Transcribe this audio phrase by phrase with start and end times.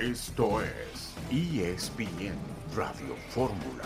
[0.00, 2.32] Esto es ESPN
[2.76, 3.82] Radio Fórmula.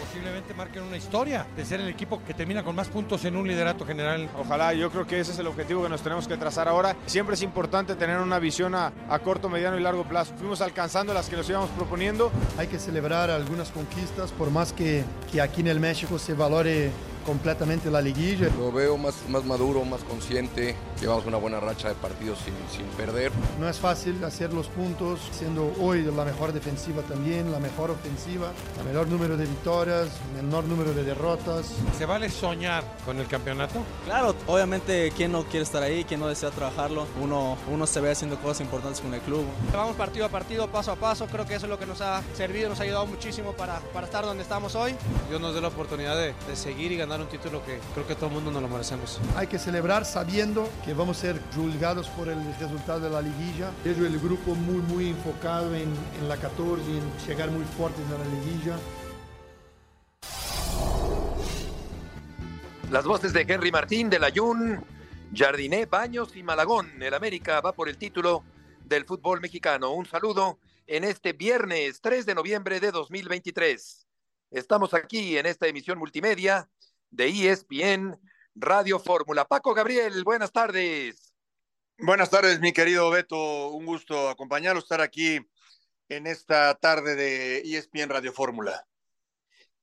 [0.00, 3.46] Posiblemente marquen una historia de ser el equipo que termina con más puntos en un
[3.46, 4.28] liderato general.
[4.36, 6.96] Ojalá, yo creo que ese es el objetivo que nos tenemos que trazar ahora.
[7.06, 10.34] Siempre es importante tener una visión a, a corto, mediano y largo plazo.
[10.36, 12.32] Fuimos alcanzando las que nos íbamos proponiendo.
[12.58, 16.90] Hay que celebrar algunas conquistas, por más que, que aquí en el México se valore
[17.26, 18.48] completamente la liguilla.
[18.58, 20.76] Lo veo más, más maduro, más consciente.
[21.00, 23.32] Llevamos una buena racha de partidos sin, sin perder.
[23.60, 28.52] No es fácil hacer los puntos, siendo hoy la mejor defensiva también, la mejor ofensiva,
[28.78, 31.72] el menor número de victorias, menor número de derrotas.
[31.98, 33.80] ¿Se vale soñar con el campeonato?
[34.04, 36.04] Claro, obviamente, ¿quién no quiere estar ahí?
[36.04, 37.06] ¿Quién no desea trabajarlo?
[37.20, 39.44] Uno, uno se ve haciendo cosas importantes con el club.
[39.72, 41.26] Vamos partido a partido, paso a paso.
[41.26, 44.06] Creo que eso es lo que nos ha servido, nos ha ayudado muchísimo para, para
[44.06, 44.94] estar donde estamos hoy.
[45.28, 48.14] Dios nos dé la oportunidad de, de seguir y ganar un título que creo que
[48.14, 49.20] todo el mundo nos lo merecemos.
[49.36, 53.70] Hay que celebrar sabiendo que vamos a ser juzgados por el resultado de la liguilla.
[53.84, 58.04] Veo el grupo muy, muy enfocado en, en la 14 y en llegar muy fuertes
[58.06, 58.76] a la liguilla.
[62.90, 64.84] Las voces de Henry Martín, de Layún,
[65.34, 67.02] Jardiné, Baños y Malagón.
[67.02, 68.44] El América va por el título
[68.84, 69.90] del fútbol mexicano.
[69.92, 74.06] Un saludo en este viernes 3 de noviembre de 2023.
[74.52, 76.68] Estamos aquí en esta emisión multimedia
[77.10, 78.18] de ESPN
[78.54, 79.44] Radio Fórmula.
[79.44, 81.34] Paco Gabriel, buenas tardes.
[81.98, 83.68] Buenas tardes, mi querido Beto.
[83.68, 85.38] Un gusto acompañarlo, estar aquí
[86.08, 88.86] en esta tarde de ESPN Radio Fórmula.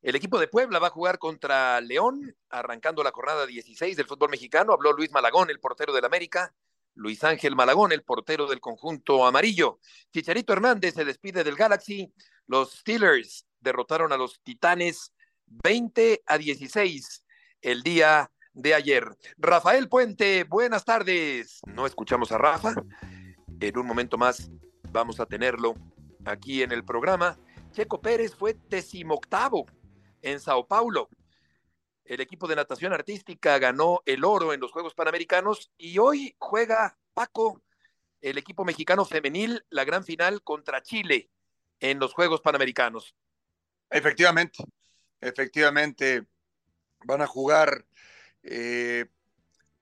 [0.02, 4.30] El equipo de Puebla va a jugar contra León, arrancando la jornada 16 del fútbol
[4.30, 4.74] mexicano.
[4.74, 6.54] Habló Luis Malagón, el portero del América.
[6.96, 9.80] Luis Ángel Malagón, el portero del conjunto amarillo.
[10.12, 12.14] Chicharito Hernández se despide del Galaxy.
[12.48, 15.14] Los Steelers derrotaron a los Titanes
[15.48, 17.26] 20 a 16
[17.62, 19.06] el día de ayer.
[19.38, 21.60] Rafael Puente, buenas tardes.
[21.66, 22.74] No escuchamos a Rafa.
[23.60, 24.52] En un momento más
[24.92, 25.76] vamos a tenerlo
[26.26, 27.38] aquí en el programa.
[27.72, 29.66] Checo Pérez fue decimoctavo
[30.22, 31.10] en Sao Paulo.
[32.06, 36.98] El equipo de natación artística ganó el oro en los Juegos Panamericanos y hoy juega
[37.14, 37.62] Paco,
[38.22, 41.30] el equipo mexicano femenil, la gran final contra Chile
[41.80, 43.16] en los Juegos Panamericanos.
[43.90, 44.64] Efectivamente,
[45.24, 46.26] efectivamente
[47.06, 47.86] van a jugar
[48.44, 49.06] eh,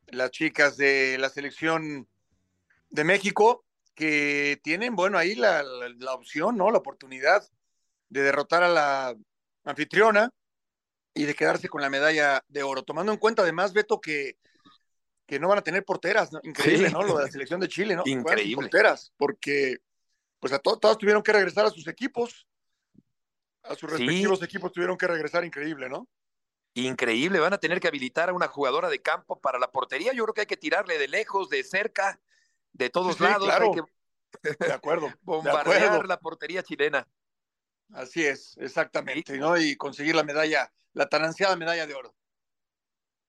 [0.08, 2.08] las chicas de la selección
[2.90, 3.66] de México
[3.96, 6.72] que tienen, bueno, ahí la, la, la opción, ¿no?
[6.72, 7.48] La oportunidad
[8.10, 9.16] de derrotar a la
[9.64, 10.30] anfitriona
[11.14, 14.38] y de quedarse con la medalla de oro, tomando en cuenta además, Beto, que,
[15.26, 16.40] que no van a tener porteras, ¿no?
[16.44, 16.94] increíble, sí.
[16.94, 17.04] ¿no?
[17.04, 18.04] Lo de la selección de Chile, ¿no?
[18.06, 18.56] Increíble.
[18.56, 19.78] Porteras, porque
[20.40, 22.48] pues a to todos tuvieron que regresar a sus equipos,
[23.72, 24.46] a sus respectivos sí.
[24.46, 26.08] equipos tuvieron que regresar, increíble, ¿no?
[26.74, 30.24] Increíble, van a tener que habilitar a una jugadora de campo para la portería, yo
[30.24, 32.20] creo que hay que tirarle de lejos, de cerca,
[32.72, 33.66] de todos sí, lados, claro.
[33.66, 36.08] hay que de acuerdo, bombardear de acuerdo.
[36.08, 37.08] la portería chilena.
[37.94, 39.58] Así es, exactamente, ¿no?
[39.58, 42.16] Y conseguir la medalla, la tan ansiada medalla de oro.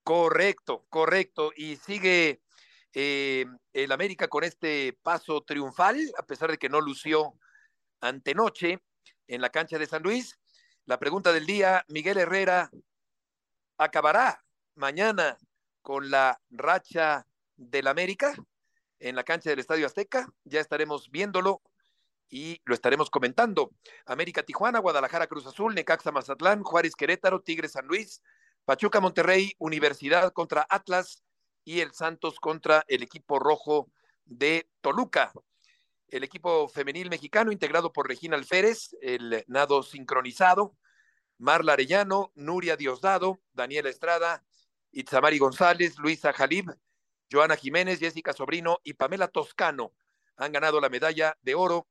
[0.05, 1.53] Correcto, correcto.
[1.57, 2.43] Y sigue
[2.95, 7.35] eh, el América con este paso triunfal, a pesar de que no lució
[8.01, 8.81] antenoche
[9.27, 10.39] en la cancha de San Luis.
[10.85, 12.71] La pregunta del día, Miguel Herrera,
[13.79, 14.45] ¿acabará
[14.75, 15.39] mañana
[15.83, 18.35] con la racha del América
[18.99, 20.29] en la cancha del Estadio Azteca?
[20.45, 21.63] Ya estaremos viéndolo
[22.29, 23.71] y lo estaremos comentando.
[24.07, 28.23] América Tijuana, Guadalajara Cruz Azul, Necaxa Mazatlán, Juárez Querétaro, Tigres San Luis,
[28.65, 31.23] Pachuca Monterrey, Universidad contra Atlas
[31.65, 33.91] y el Santos contra el equipo rojo
[34.25, 35.33] de Toluca.
[36.13, 40.77] El equipo femenil mexicano integrado por Regina Alférez, el nado sincronizado,
[41.39, 44.45] Marla Arellano, Nuria Diosdado, Daniela Estrada,
[44.91, 46.71] Itzamari González, Luisa Jalib,
[47.33, 49.95] Joana Jiménez, Jessica Sobrino y Pamela Toscano
[50.37, 51.89] han ganado la medalla de oro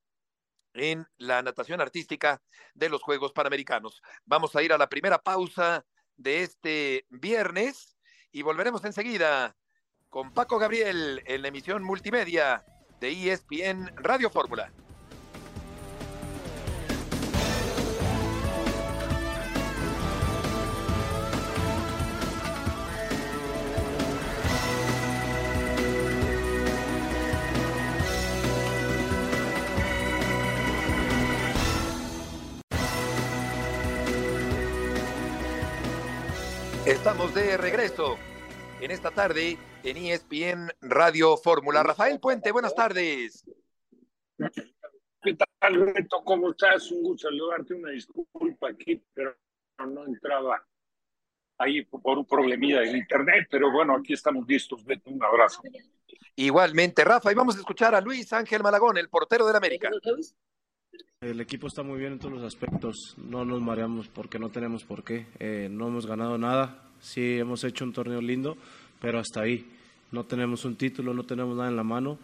[0.75, 2.43] en la natación artística
[2.75, 4.03] de los Juegos Panamericanos.
[4.23, 5.83] Vamos a ir a la primera pausa
[6.15, 7.97] de este viernes
[8.31, 9.57] y volveremos enseguida
[10.09, 12.63] con Paco Gabriel en la emisión multimedia
[13.01, 14.71] de ESPN Radio Fórmula.
[36.85, 38.17] Estamos de regreso
[38.79, 41.83] en esta tarde en ESPN Radio Fórmula.
[41.83, 43.43] Rafael Puente, buenas tardes.
[44.37, 46.23] ¿Qué tal, Beto?
[46.23, 46.91] ¿Cómo estás?
[46.91, 47.73] Un gusto saludarte.
[47.73, 49.35] Una disculpa aquí, pero
[49.87, 50.63] no entraba
[51.57, 55.09] ahí por un problemilla del internet, pero bueno, aquí estamos listos, Beto.
[55.09, 55.61] Un abrazo.
[56.35, 59.89] Igualmente, Rafa, y vamos a escuchar a Luis Ángel Malagón, el portero del América.
[61.21, 64.83] El equipo está muy bien en todos los aspectos, no nos mareamos porque no tenemos
[64.83, 68.57] por qué, eh, no hemos ganado nada, sí hemos hecho un torneo lindo,
[69.01, 69.65] pero hasta ahí,
[70.11, 72.19] no tenemos un título, no tenemos nada en la mano,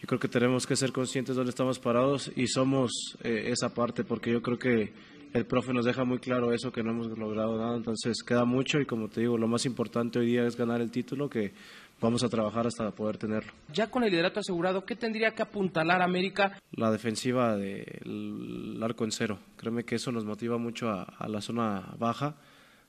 [0.00, 2.90] yo creo que tenemos que ser conscientes de dónde estamos parados y somos
[3.22, 4.92] eh, esa parte porque yo creo que
[5.32, 8.80] el profe nos deja muy claro eso, que no hemos logrado nada, entonces queda mucho
[8.80, 11.52] y como te digo, lo más importante hoy día es ganar el título, que
[12.00, 13.52] vamos a trabajar hasta poder tenerlo.
[13.72, 16.58] Ya con el liderato asegurado, ¿qué tendría que apuntalar América?
[16.72, 21.40] La defensiva del arco en cero, créeme que eso nos motiva mucho a, a la
[21.40, 22.36] zona baja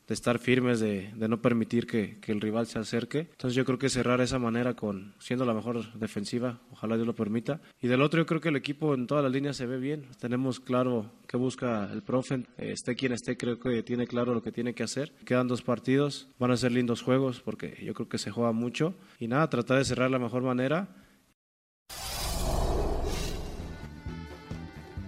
[0.08, 3.28] de estar firmes, de, de no permitir que, que, el rival se acerque.
[3.32, 7.16] Entonces yo creo que cerrar esa manera con siendo la mejor defensiva, ojalá Dios lo
[7.16, 7.62] permita.
[7.82, 10.06] Y del otro yo creo que el equipo en todas las líneas se ve bien.
[10.20, 14.52] Tenemos claro qué busca el profe, esté quien esté, creo que tiene claro lo que
[14.52, 15.14] tiene que hacer.
[15.26, 18.96] Quedan dos partidos, van a ser lindos juegos porque yo creo que se juega mucho.
[19.20, 21.03] Y nada, tratar de cerrar la mejor manera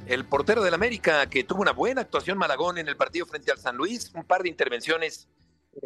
[0.08, 3.58] el portero del América que tuvo una buena actuación Malagón en el partido frente al
[3.58, 5.28] San Luis, un par de intervenciones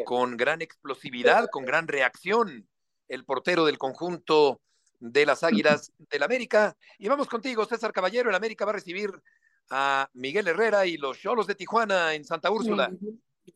[0.05, 2.67] con gran explosividad, con gran reacción,
[3.07, 4.61] el portero del conjunto
[4.99, 6.75] de las Águilas del América.
[6.97, 9.11] Y vamos contigo, César Caballero, el América va a recibir
[9.69, 12.91] a Miguel Herrera y los Cholos de Tijuana en Santa Úrsula.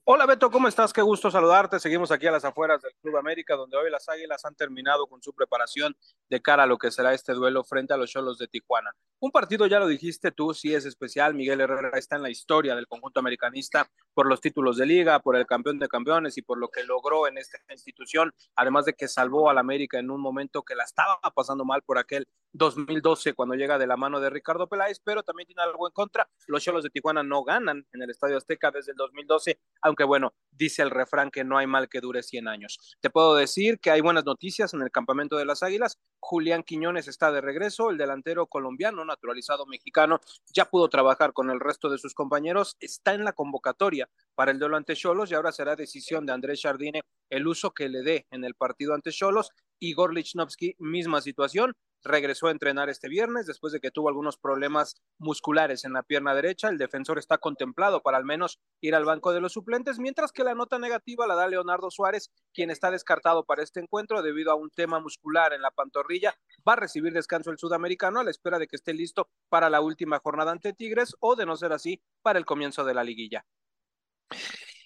[0.06, 0.94] Hola Beto, ¿cómo estás?
[0.94, 1.80] Qué gusto saludarte.
[1.80, 5.22] Seguimos aquí a las afueras del Club América, donde hoy las Águilas han terminado con
[5.22, 5.96] su preparación
[6.30, 8.92] de cara a lo que será este duelo frente a los Cholos de Tijuana.
[9.20, 11.34] Un partido, ya lo dijiste tú, sí es especial.
[11.34, 15.36] Miguel Herrera está en la historia del conjunto americanista por los títulos de liga, por
[15.36, 19.08] el campeón de campeones y por lo que logró en esta institución, además de que
[19.08, 23.56] salvó al América en un momento que la estaba pasando mal por aquel 2012 cuando
[23.56, 26.30] llega de la mano de Ricardo Peláez, pero también tiene algo en contra.
[26.48, 30.34] Los Cholos de Tijuana no ganan en el Estadio Azteca desde el 2012 aunque bueno,
[30.52, 32.80] dice el refrán que no hay mal que dure 100 años.
[33.02, 36.00] Te puedo decir que hay buenas noticias en el campamento de las Águilas.
[36.20, 40.22] Julián Quiñones está de regreso, el delantero colombiano naturalizado mexicano
[40.54, 44.60] ya pudo trabajar con el resto de sus compañeros, está en la convocatoria para el
[44.60, 48.28] duelo ante Cholos y ahora será decisión de Andrés Jardine el uso que le dé
[48.32, 49.50] en el partido ante Cholos.
[49.80, 54.96] Igor Lichnowsky, misma situación, regresó a entrenar este viernes después de que tuvo algunos problemas
[55.18, 56.70] musculares en la pierna derecha.
[56.70, 60.44] El defensor está contemplado para al menos ir al banco de los suplentes, mientras que
[60.44, 64.56] la nota negativa la da Leonardo Suárez, quien está descartado para este encuentro debido a
[64.56, 66.36] un tema muscular en la pantorrilla.
[66.68, 69.82] Va a recibir descanso el sudamericano a la espera de que esté listo para la
[69.82, 73.46] última jornada ante Tigres o, de no ser así, para el comienzo de la liguilla.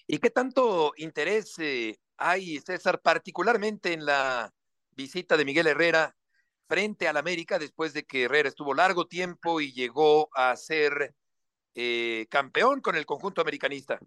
[0.06, 4.52] ¿Y qué tanto interés eh, hay, César, particularmente en la
[4.92, 6.16] visita de Miguel Herrera
[6.68, 11.14] frente al América después de que Herrera estuvo largo tiempo y llegó a ser
[11.74, 13.98] eh, campeón con el conjunto americanista.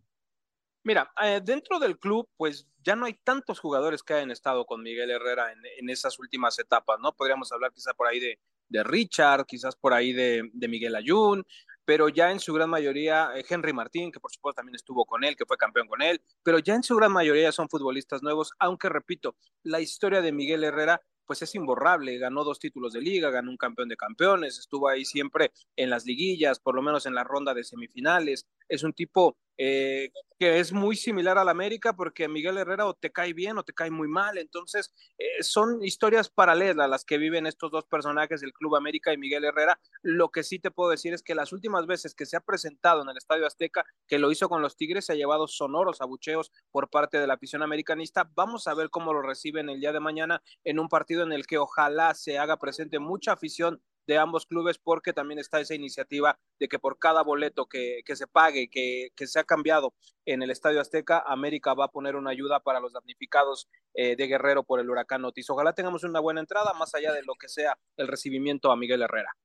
[0.83, 4.81] Mira, eh, dentro del club, pues ya no hay tantos jugadores que hayan estado con
[4.81, 7.13] Miguel Herrera en, esas últimas etapas, ¿no?
[7.13, 11.45] Podríamos hablar quizá por ahí de, de Richard, quizás por ahí de, de, Miguel Ayun,
[11.85, 15.23] pero ya en su gran mayoría, eh, Henry Martín, que por supuesto también estuvo con
[15.23, 18.51] él, que fue campeón con él, pero ya en su gran mayoría son futbolistas nuevos,
[18.57, 23.29] aunque repito, la historia de Miguel Herrera pues es imborrable, ganó dos títulos de liga,
[23.29, 27.15] ganó un campeón de campeones, estuvo ahí siempre en las liguillas, por lo menos en
[27.15, 32.27] la ronda de semifinales, es un tipo eh, que es muy similar al América porque
[32.27, 36.31] Miguel Herrera o te cae bien o te cae muy mal, entonces eh, son historias
[36.31, 39.79] paralelas las que viven estos dos personajes del Club América y Miguel Herrera.
[40.01, 43.03] Lo que sí te puedo decir es que las últimas veces que se ha presentado
[43.03, 46.51] en el Estadio Azteca, que lo hizo con los Tigres, se ha llevado sonoros abucheos
[46.71, 48.31] por parte de la afición americanista.
[48.33, 51.45] Vamos a ver cómo lo reciben el día de mañana en un partido en el
[51.45, 56.39] que ojalá se haga presente mucha afición de ambos clubes porque también está esa iniciativa
[56.59, 59.93] de que por cada boleto que, que se pague, que, que, se ha cambiado
[60.25, 64.27] en el Estadio Azteca, América va a poner una ayuda para los damnificados eh, de
[64.27, 65.49] Guerrero por el huracán Otis.
[65.49, 69.01] Ojalá tengamos una buena entrada, más allá de lo que sea el recibimiento a Miguel
[69.01, 69.35] Herrera.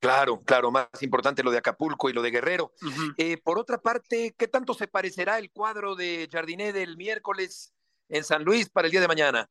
[0.00, 2.72] Claro, claro, más importante lo de Acapulco y lo de Guerrero.
[2.82, 3.14] Uh -huh.
[3.16, 7.72] eh, por otra parte, ¿qué tanto se parecerá el cuadro de Jardiné del miércoles
[8.08, 9.50] en San Luis para el día de mañana?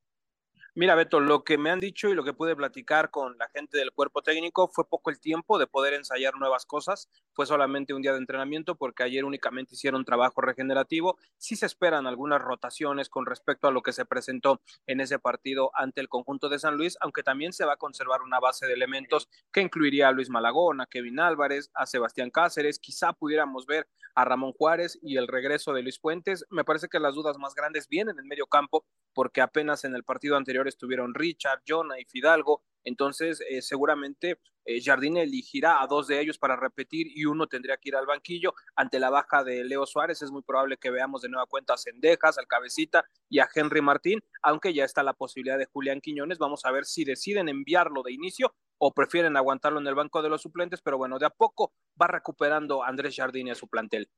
[0.80, 3.80] Mira, Beto, lo que me han dicho y lo que pude platicar con la gente
[3.80, 7.10] del cuerpo técnico fue poco el tiempo de poder ensayar nuevas cosas.
[7.34, 11.18] Fue solamente un día de entrenamiento porque ayer únicamente hicieron trabajo regenerativo.
[11.36, 15.72] Sí se esperan algunas rotaciones con respecto a lo que se presentó en ese partido
[15.74, 18.74] ante el conjunto de San Luis, aunque también se va a conservar una base de
[18.74, 22.78] elementos que incluiría a Luis Malagón, a Kevin Álvarez, a Sebastián Cáceres.
[22.78, 26.46] Quizá pudiéramos ver a Ramón Juárez y el regreso de Luis Puentes.
[26.52, 30.04] Me parece que las dudas más grandes vienen en medio campo porque apenas en el
[30.04, 36.08] partido anterior estuvieron Richard, Jonah y Fidalgo, entonces eh, seguramente eh, Jardine elegirá a dos
[36.08, 38.54] de ellos para repetir y uno tendría que ir al banquillo.
[38.76, 41.78] Ante la baja de Leo Suárez es muy probable que veamos de nueva cuenta a
[41.78, 46.38] Cendejas, al Cabecita y a Henry Martín, aunque ya está la posibilidad de Julián Quiñones.
[46.38, 50.30] Vamos a ver si deciden enviarlo de inicio o prefieren aguantarlo en el banco de
[50.30, 54.10] los suplentes, pero bueno, de a poco va recuperando Andrés Jardine a su plantel.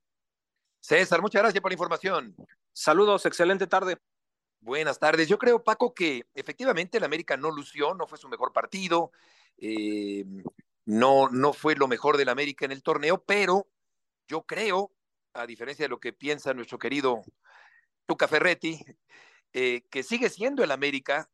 [0.80, 2.36] César, muchas gracias por la información.
[2.74, 3.98] Saludos, excelente tarde.
[4.62, 5.28] Buenas tardes.
[5.30, 9.12] Yo creo, Paco, que efectivamente el América no lució, no fue su mejor partido,
[9.58, 10.26] eh,
[10.86, 13.68] no, no fue lo mejor del América en el torneo, pero
[14.28, 14.92] yo creo,
[15.34, 17.22] a diferencia de lo que piensa nuestro querido
[18.06, 18.84] Tuca Ferretti,
[19.54, 21.30] eh, que sigue siendo el América,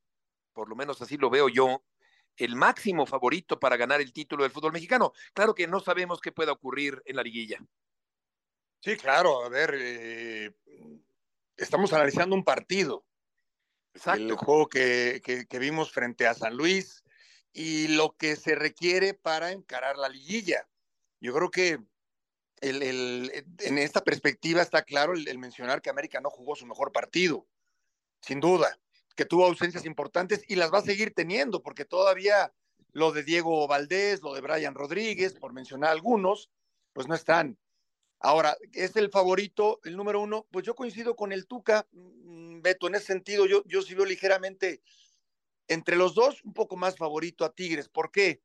[0.53, 1.83] por lo menos así lo veo yo,
[2.37, 5.13] el máximo favorito para ganar el título del fútbol mexicano.
[5.33, 7.57] Claro que no sabemos qué pueda ocurrir en la liguilla.
[8.81, 10.53] Sí, claro, a ver, eh,
[11.57, 13.03] estamos analizando un partido.
[14.03, 17.03] El juego que, que, vimos frente a San Luis
[17.53, 20.67] y lo que se requiere para encarar la liguilla.
[21.21, 21.79] Yo creo que
[22.61, 26.65] el, el, en esta perspectiva está claro el, el, mencionar que América no jugó su
[26.65, 27.47] mejor partido,
[28.21, 28.77] sin duda,
[29.15, 32.53] que tuvo ausencias importantes y las va a seguir teniendo, porque todavía
[32.91, 36.49] lo de Diego Valdés, lo de Brian Rodríguez, por mencionar algunos,
[36.93, 37.57] pues no están.
[38.19, 40.47] Ahora, ¿es el favorito, el número uno?
[40.51, 44.81] Pues yo coincido con el Tuca, mm, Beto, en ese sentido yo, yo sí ligeramente
[45.67, 47.89] entre los dos un poco más favorito a Tigres.
[47.89, 48.41] ¿Por qué?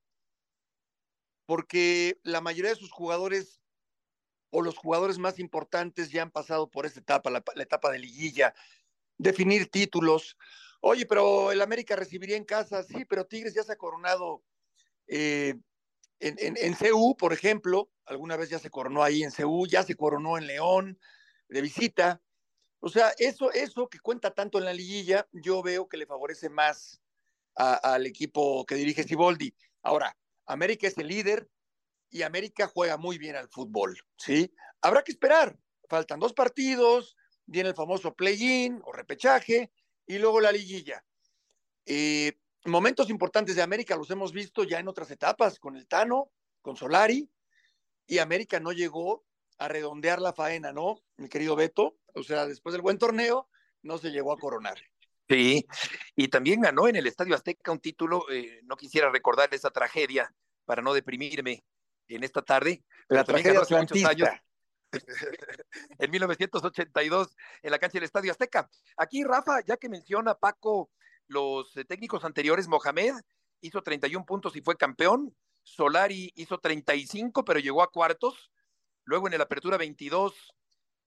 [1.47, 3.61] Porque la mayoría de sus jugadores
[4.51, 8.01] o los jugadores más importantes ya han pasado por esta etapa, la, la etapa de
[8.01, 8.55] liguilla,
[9.19, 10.37] definir títulos.
[10.81, 14.43] Oye, pero el América recibiría en casa, sí, pero Tigres ya se ha coronado
[15.07, 15.55] eh,
[16.21, 19.85] en, en, en CU, por ejemplo, alguna vez ya se coronó ahí en CU, ya
[19.85, 20.99] se coronó en León
[21.49, 22.21] de visita.
[22.81, 26.51] O sea, eso, eso que cuenta tanto en la liguilla, yo veo que le favorece
[26.51, 27.01] más
[27.55, 29.55] al equipo que dirige Siboldi.
[29.83, 31.49] Ahora, América es el líder
[32.11, 34.53] y América juega muy bien al fútbol, ¿sí?
[34.81, 35.57] Habrá que esperar.
[35.89, 39.71] Faltan dos partidos, viene el famoso play-in o repechaje
[40.07, 41.05] y luego la liguilla.
[41.87, 42.33] Eh,
[42.65, 46.77] momentos importantes de América los hemos visto ya en otras etapas, con el Tano, con
[46.77, 47.29] Solari,
[48.07, 49.25] y América no llegó
[49.59, 51.03] a redondear la faena, ¿no?
[51.17, 53.49] Mi querido Beto, o sea, después del buen torneo,
[53.83, 54.79] no se llegó a coronar.
[55.29, 55.67] Sí,
[56.17, 60.35] y también ganó en el Estadio Azteca un título, eh, no quisiera recordar esa tragedia
[60.65, 61.65] para no deprimirme
[62.09, 62.83] en esta tarde.
[63.09, 64.29] La tragedia hace muchos años,
[65.99, 68.69] en 1982 en la cancha del Estadio Azteca.
[68.97, 70.91] Aquí, Rafa, ya que menciona Paco
[71.29, 73.15] los eh, técnicos anteriores, Mohamed
[73.61, 78.51] hizo 31 puntos y fue campeón, Solari hizo 35, pero llegó a cuartos.
[79.05, 80.55] Luego en el Apertura 22,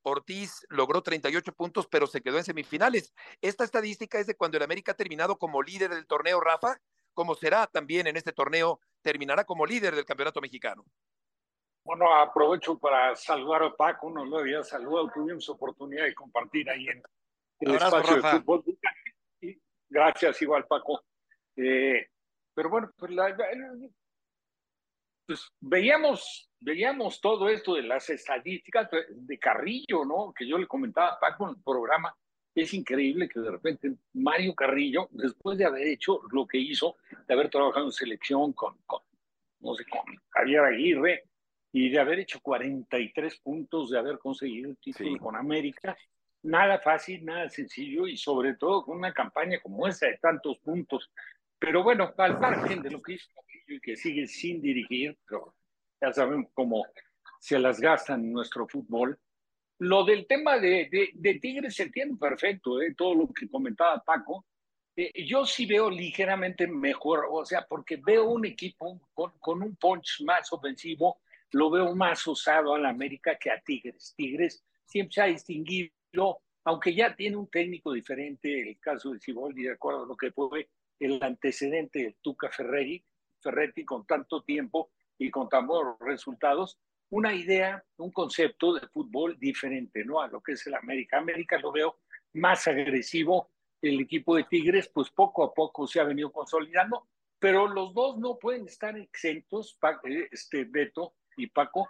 [0.04, 3.14] Ortiz logró 38 puntos, pero se quedó en semifinales.
[3.42, 6.78] Esta estadística es de cuando el América ha terminado como líder del torneo, Rafa,
[7.14, 10.86] como será también en este torneo, terminará como líder del campeonato mexicano.
[11.86, 16.88] Bueno, aprovecho para saludar a Paco, no lo había saludado, tuvimos oportunidad de compartir ahí
[16.88, 17.04] en
[17.60, 18.34] el Abrazo, espacio Rafa.
[18.34, 18.64] de fútbol.
[19.90, 21.04] Gracias, igual Paco.
[21.56, 22.08] Eh,
[22.54, 23.36] pero bueno, pues la,
[25.26, 30.34] pues veíamos, veíamos todo esto de las estadísticas de Carrillo, ¿no?
[30.34, 32.16] Que yo le comentaba a Paco en el programa.
[32.56, 37.34] Es increíble que de repente Mario Carrillo, después de haber hecho lo que hizo, de
[37.34, 39.02] haber trabajado en selección con, con
[39.60, 41.24] no sé, con Javier Aguirre,
[41.72, 45.18] y de haber hecho 43 puntos, de haber conseguido el título sí.
[45.18, 45.98] con América,
[46.44, 51.10] nada fácil, nada sencillo, y sobre todo con una campaña como esa de tantos puntos.
[51.58, 53.28] Pero bueno, al margen de lo que hizo
[53.68, 55.56] y que sigue sin dirigir, pero
[56.02, 56.86] ya sabemos cómo
[57.40, 59.20] se las gastan en nuestro fútbol.
[59.80, 62.94] Lo del tema de, de, de Tigres se entiende perfecto, ¿eh?
[62.96, 64.46] todo lo que comentaba Paco.
[64.96, 69.76] Eh, yo sí veo ligeramente mejor, o sea, porque veo un equipo con, con un
[69.76, 71.20] punch más ofensivo,
[71.52, 74.14] lo veo más usado a la América que a Tigres.
[74.16, 75.92] Tigres siempre se ha distinguido,
[76.64, 80.32] aunque ya tiene un técnico diferente, el caso de Ciboldi, de acuerdo a lo que
[80.32, 83.04] fue el antecedente de Tuca Ferretti,
[83.44, 89.38] Ferretti con tanto tiempo y con tan buenos resultados, una idea, un concepto de fútbol
[89.38, 90.22] diferente, ¿no?
[90.22, 91.20] A lo que es el América.
[91.20, 92.00] América lo veo
[92.34, 93.52] más agresivo.
[93.82, 97.08] El equipo de Tigres, pues poco a poco se ha venido consolidando,
[97.38, 99.78] pero los dos no pueden estar exentos,
[100.32, 101.88] este Beto y Paco,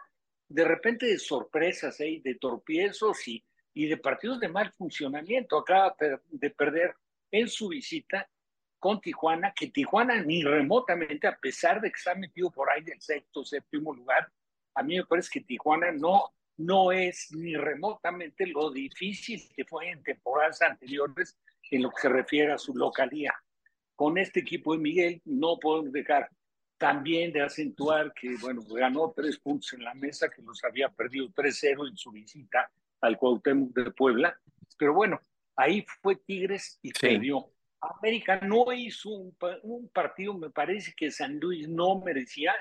[0.50, 2.19] de repente de sorpresas, ¿eh?
[2.24, 3.43] de tropiezos y,
[3.74, 5.57] y de partidos de mal funcionamiento.
[5.57, 5.95] Acaba
[6.31, 6.95] de perder
[7.31, 8.29] en su visita
[8.83, 12.99] con Tijuana, que Tijuana ni remotamente, a pesar de que está metido por ahí del
[12.99, 14.29] sexto, séptimo lugar,
[14.75, 19.89] a mí me parece que Tijuana no, no es ni remotamente lo difícil que fue
[19.89, 21.37] en temporadas anteriores
[21.71, 23.33] en lo que se refiere a su localía.
[23.95, 26.29] con este equipo de Miguel no podemos dejar
[26.77, 31.29] también de acentuar que, bueno, ganó tres puntos en la mesa, que los había perdido
[31.29, 34.37] 3-0 en su visita al Cuauhtémoc de Puebla.
[34.77, 35.21] Pero bueno,
[35.55, 37.52] ahí fue Tigres y perdió.
[37.99, 42.53] América no hizo un, partido, me parece que San Luis no merecía.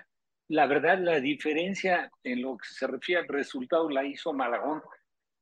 [0.48, 4.82] La verdad, la diferencia en lo que se refiere al resultado la hizo Malagón,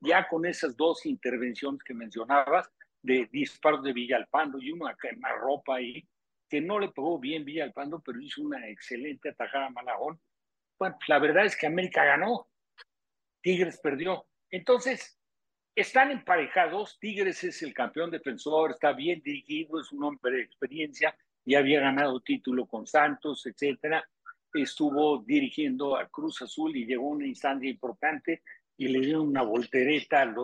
[0.01, 2.71] ya con esas dos intervenciones que mencionabas,
[3.03, 4.95] de disparos de Villalpando y una
[5.41, 6.07] ropa ahí,
[6.49, 10.21] que no le pegó bien Villalpando, pero hizo una excelente atajada a Malagón.
[10.79, 12.49] Bueno, la verdad es que América ganó,
[13.43, 14.27] Tigres perdió.
[14.51, 15.20] Entonces,
[15.75, 21.17] están emparejados, Tigres es el campeón defensor, está bien dirigido, es un hombre de experiencia,
[21.45, 24.05] ya había ganado título con Santos, etcétera.
[24.53, 28.43] Estuvo dirigiendo a Cruz Azul y llegó a una instancia importante
[28.77, 30.35] y le dio una voltereta al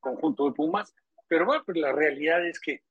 [0.00, 0.94] conjunto de Pumas.
[1.26, 2.82] Pero bueno, pues la realidad es que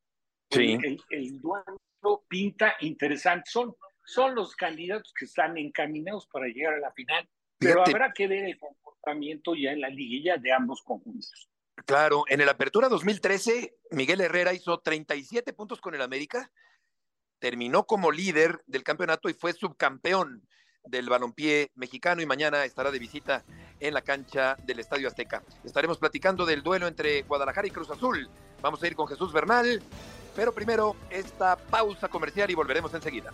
[0.49, 3.49] el, el, duelo pinta interesante.
[3.49, 8.27] Son, son los candidatos que están encaminados para llegar a la final, pero habrá que
[8.27, 11.49] ver el comportamiento ya en la liguilla de ambos conjuntos.
[11.85, 16.51] Claro, en el Apertura 2013, Miguel Herrera hizo 37 puntos con el América,
[17.39, 20.47] terminó como líder del campeonato y fue subcampeón
[20.85, 23.43] del balompié mexicano y mañana estará de visita
[23.79, 25.43] en la cancha del Estadio Azteca.
[25.63, 28.29] Estaremos platicando del duelo entre Guadalajara y Cruz Azul.
[28.61, 29.81] Vamos a ir con Jesús Bernal,
[30.35, 33.33] pero primero esta pausa comercial y volveremos enseguida.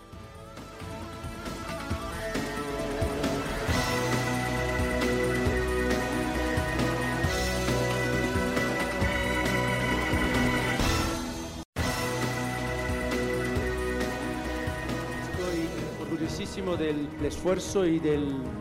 [16.59, 18.19] Del esfuerzo y de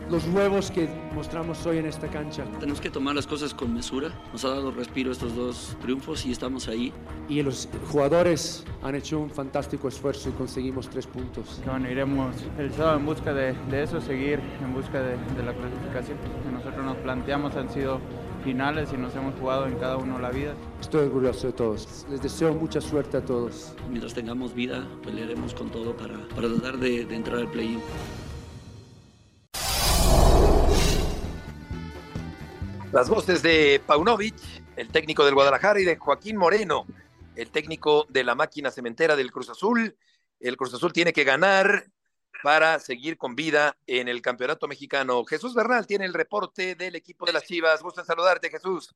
[0.09, 2.45] los huevos que mostramos hoy en esta cancha.
[2.57, 4.09] Tenemos que tomar las cosas con mesura.
[4.31, 6.93] Nos ha dado respiro estos dos triunfos y estamos ahí.
[7.27, 11.61] Y los jugadores han hecho un fantástico esfuerzo y conseguimos tres puntos.
[11.65, 16.17] Bueno, iremos el sábado en busca de, eso, seguir en busca de, de la clasificación
[16.45, 17.99] que nosotros nos planteamos han sido
[18.39, 20.53] finales y nos hemos jugado en cada uno la vida.
[20.79, 22.05] Estoy orgulloso de todos.
[22.09, 23.73] Les deseo mucha suerte a todos.
[23.89, 27.81] Mientras tengamos vida, pelearemos con todo para, para tratar de, de entrar al play-in.
[32.91, 34.35] Las voces de Paunovic,
[34.75, 36.85] el técnico del Guadalajara, y de Joaquín Moreno,
[37.35, 39.95] el técnico de la máquina cementera del Cruz Azul.
[40.39, 41.85] El Cruz Azul tiene que ganar
[42.43, 45.23] para seguir con vida en el campeonato mexicano.
[45.25, 47.81] Jesús Bernal tiene el reporte del equipo de las Chivas.
[47.81, 48.93] Gusto en saludarte, Jesús.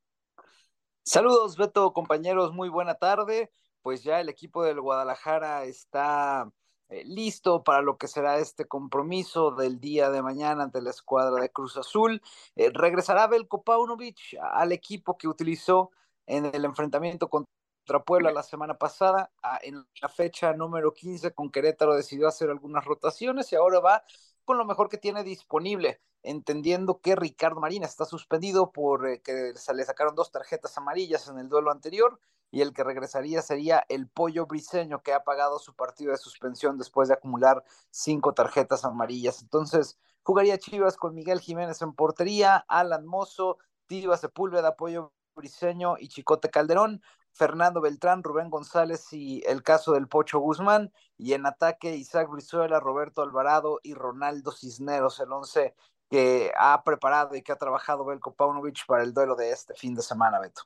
[1.03, 3.51] Saludos, Beto, compañeros, muy buena tarde.
[3.81, 6.49] Pues ya el equipo del Guadalajara está
[6.89, 11.41] eh, listo para lo que será este compromiso del día de mañana ante la escuadra
[11.41, 12.21] de Cruz Azul.
[12.55, 15.91] Eh, regresará Belko Paunovic al equipo que utilizó
[16.25, 17.51] en el enfrentamiento contra
[17.83, 19.29] contra Puebla la semana pasada,
[19.61, 24.03] en la fecha número 15 con Querétaro decidió hacer algunas rotaciones y ahora va
[24.45, 29.53] con lo mejor que tiene disponible, entendiendo que Ricardo Marín está suspendido por eh, que
[29.55, 32.19] se le sacaron dos tarjetas amarillas en el duelo anterior
[32.51, 36.77] y el que regresaría sería el Pollo Briseño que ha pagado su partido de suspensión
[36.77, 39.41] después de acumular cinco tarjetas amarillas.
[39.41, 46.07] Entonces jugaría Chivas con Miguel Jiménez en portería, Alan Mozo, Tiva Sepúlveda, Pollo Briseño y
[46.07, 47.01] Chicote Calderón,
[47.33, 52.79] Fernando Beltrán, Rubén González y el caso del Pocho Guzmán, y en ataque Isaac Brizuela,
[52.79, 55.75] Roberto Alvarado y Ronaldo Cisneros, el once
[56.09, 59.95] que ha preparado y que ha trabajado Belko Paunovic para el duelo de este fin
[59.95, 60.61] de semana, Beto.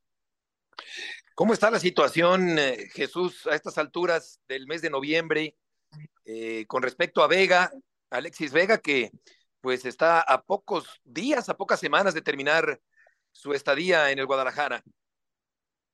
[1.36, 5.56] ¿Cómo está la situación, eh, Jesús, a estas alturas del mes de noviembre,
[6.26, 7.72] eh, con respecto a Vega,
[8.10, 9.12] Alexis Vega, que
[9.62, 12.82] pues está a pocos días, a pocas semanas de terminar
[13.32, 14.84] su estadía en el Guadalajara?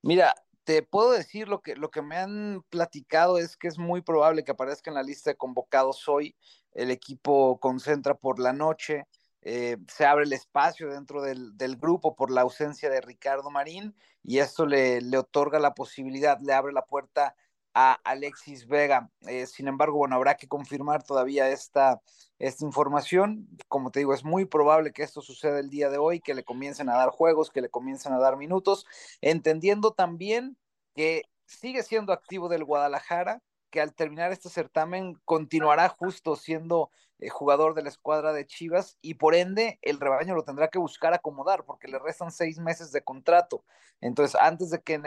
[0.01, 0.33] Mira,
[0.63, 4.43] te puedo decir lo que, lo que me han platicado es que es muy probable
[4.43, 6.35] que aparezca en la lista de convocados hoy.
[6.73, 9.05] El equipo concentra por la noche,
[9.41, 13.93] eh, se abre el espacio dentro del, del, grupo por la ausencia de Ricardo Marín
[14.23, 17.35] y esto le, le otorga la posibilidad, le abre la puerta
[17.73, 19.09] a Alexis Vega.
[19.27, 22.01] Eh, sin embargo, bueno, habrá que confirmar todavía esta,
[22.39, 23.47] esta información.
[23.67, 26.43] Como te digo, es muy probable que esto suceda el día de hoy, que le
[26.43, 28.85] comiencen a dar juegos, que le comiencen a dar minutos,
[29.21, 30.57] entendiendo también
[30.95, 33.41] que sigue siendo activo del Guadalajara,
[33.73, 38.99] que al terminar este certamen continuará justo siendo eh, jugador de la escuadra de Chivas
[39.01, 42.91] y por ende el rebaño lo tendrá que buscar acomodar porque le restan seis meses
[42.91, 43.65] de contrato.
[43.99, 45.01] Entonces, antes de que,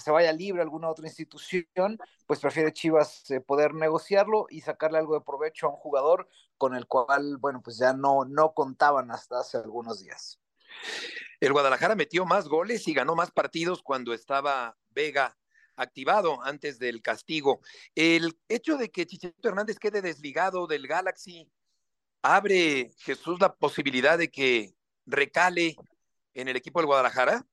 [0.00, 5.12] se vaya libre alguna otra institución, pues prefiere Chivas eh, poder negociarlo y sacarle algo
[5.12, 9.40] de provecho a un jugador con el cual, bueno, pues ya no, no contaban hasta
[9.40, 10.40] hace algunos días.
[11.40, 15.36] El Guadalajara metió más goles y ganó más partidos cuando estaba Vega
[15.78, 17.60] activado antes del castigo.
[17.94, 21.50] El hecho de que Chicharito Hernández quede desligado del Galaxy
[22.22, 24.74] abre Jesús la posibilidad de que
[25.06, 25.76] recale
[26.34, 27.46] en el equipo del Guadalajara.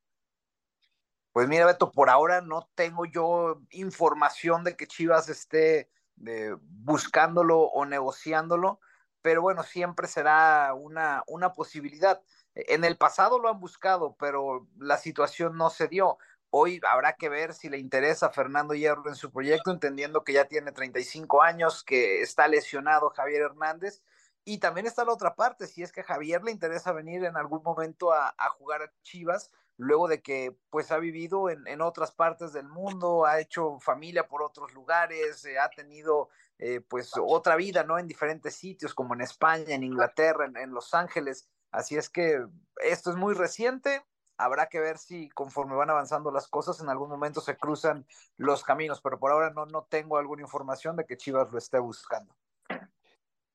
[1.32, 5.90] Pues mira, Beto, por ahora no tengo yo información de que Chivas esté
[6.26, 8.80] eh, buscándolo o negociándolo,
[9.22, 12.22] pero bueno, siempre será una, una posibilidad.
[12.54, 16.18] En el pasado lo han buscado, pero la situación no se dio.
[16.58, 20.32] Hoy habrá que ver si le interesa a Fernando Hierro en su proyecto, entendiendo que
[20.32, 24.02] ya tiene 35 años, que está lesionado Javier Hernández.
[24.46, 27.36] Y también está la otra parte, si es que a Javier le interesa venir en
[27.36, 32.14] algún momento a, jugar a Chivas, luego de que pues ha vivido en, en, otras
[32.14, 37.58] partes del mundo, ha hecho familia por otros lugares, eh, ha tenido eh, pues otra
[37.58, 38.00] vida, ¿no?
[38.00, 41.50] En diferentes sitios, como en España, en Inglaterra, en, en Los Ángeles.
[41.72, 42.46] Así es que
[42.82, 44.06] esto es muy reciente,
[44.38, 48.06] habrá que ver si conforme van avanzando las cosas en algún momento se cruzan
[48.38, 51.80] los caminos, pero por ahora no, no tengo alguna información de que Chivas lo esté
[51.80, 52.36] buscando.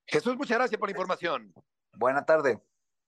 [0.06, 1.54] Jesús, muchas gracias por la información.
[1.96, 2.60] Buena tarde.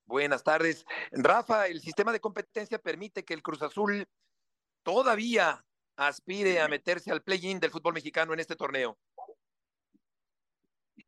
[0.07, 0.85] Buenas tardes.
[1.11, 4.07] Rafa, el sistema de competencia permite que el Cruz Azul
[4.83, 5.65] todavía
[5.97, 8.99] aspire a meterse al play-in del fútbol mexicano en este torneo.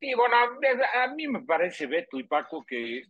[0.00, 3.03] Sí, bueno, a mí me parece, Beto y Paco, que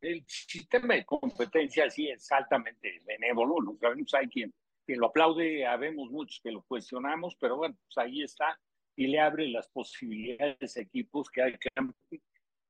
[0.00, 4.52] el sistema de competencia sí es altamente benévolo, lo sabemos, hay quien,
[4.84, 8.58] quien lo aplaude, habemos muchos que lo cuestionamos, pero bueno, pues ahí está
[8.96, 12.20] y le abre las posibilidades a equipos que, hay que,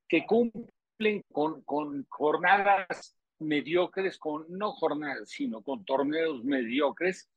[0.09, 7.29] que cumplen con, con jornadas mediocres, con no jornadas, sino con torneos mediocres,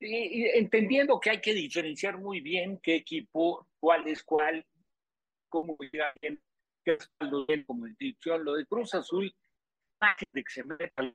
[0.00, 4.66] y, y entendiendo que hay que diferenciar muy bien qué equipo, cuál es cuál,
[5.48, 6.40] cómo irá bien,
[6.84, 8.44] respaldo bien como institución.
[8.44, 9.34] Lo de Cruz Azul,
[10.32, 11.14] de que se meta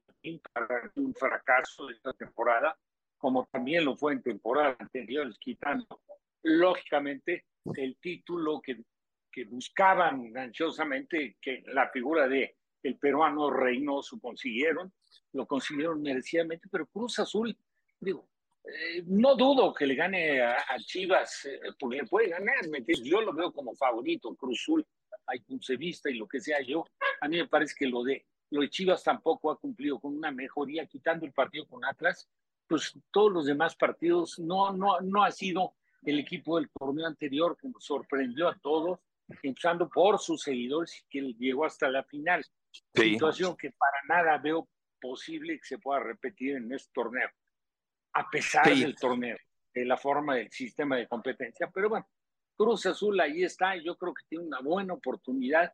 [0.54, 2.78] para un fracaso de esta temporada,
[3.18, 5.86] como también lo fue en temporadas anteriores, quitando
[6.44, 8.78] lógicamente el título que,
[9.32, 14.94] que buscaban ansiosamente, que la figura de el peruano Reynoso consiguieron,
[15.34, 17.58] lo consiguieron merecidamente, pero Cruz Azul,
[18.00, 18.30] digo,
[18.64, 22.66] eh, no dudo que le gane a, a Chivas, eh, porque le puede ganar,
[23.04, 24.86] yo lo veo como favorito, Cruz Azul,
[25.28, 26.86] hay puntos de vista y lo que sea yo,
[27.22, 30.32] a mí me parece que lo de, lo de Chivas tampoco ha cumplido con una
[30.32, 32.28] mejoría, quitando el partido con Atlas,
[32.68, 37.58] pues todos los demás partidos no, no, no ha sido el equipo del torneo anterior
[37.60, 39.00] que nos sorprendió a todos,
[39.42, 42.46] empezando por sus seguidores y que llegó hasta la final.
[42.94, 43.14] Sí.
[43.14, 44.68] Situación que para nada veo
[45.02, 47.30] posible que se pueda repetir en este torneo,
[48.14, 48.82] a pesar sí.
[48.82, 49.38] del torneo,
[49.74, 51.70] de la forma del sistema de competencia.
[51.74, 52.08] Pero bueno,
[52.58, 55.72] Cruz Azul ahí está, yo creo que tiene una buena oportunidad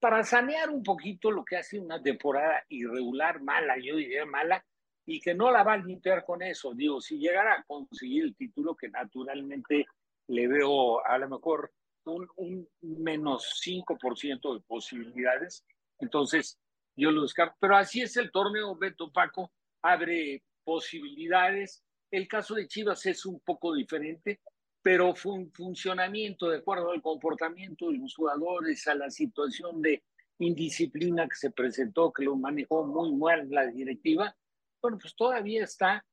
[0.00, 4.64] para sanear un poquito lo que ha sido una temporada irregular, mala, yo diría mala,
[5.06, 6.74] y que no la va a limpiar con eso.
[6.74, 9.86] Digo, si llegara a conseguir el título, que naturalmente
[10.28, 11.72] le veo a lo mejor
[12.04, 15.64] un, un menos 5% de posibilidades,
[15.98, 16.58] entonces
[16.96, 17.56] yo lo descarto.
[17.58, 19.50] Pero así es el torneo, Beto Paco,
[19.82, 21.82] abre posibilidades.
[22.10, 24.40] El caso de Chivas es un poco diferente,
[24.82, 30.02] pero fue un funcionamiento de acuerdo al comportamiento de los jugadores, a la situación de
[30.38, 34.34] indisciplina que se presentó, que lo manejó muy mal la directiva,
[34.80, 36.04] bueno, pues todavía está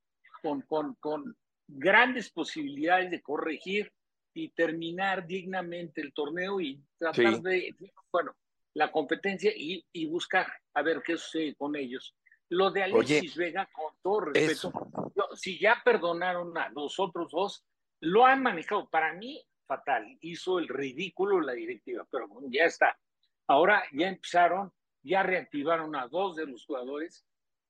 [0.41, 1.35] con, con, con
[1.67, 3.91] grandes posibilidades de corregir
[4.33, 7.41] y terminar dignamente el torneo y tratar sí.
[7.41, 7.75] de,
[8.11, 8.35] bueno,
[8.73, 12.15] la competencia y, y, buscar a ver qué sucede con ellos.
[12.49, 14.71] Lo de Alexis Oye, Vega, con todo respeto,
[15.15, 17.63] no, si ya perdonaron a los otros dos,
[18.01, 18.89] lo han manejado.
[18.89, 20.17] Para mí, fatal.
[20.21, 22.97] Hizo el ridículo la directiva, pero bueno, ya está.
[23.47, 24.71] Ahora ya empezaron,
[25.03, 27.25] ya reactivaron a dos de los jugadores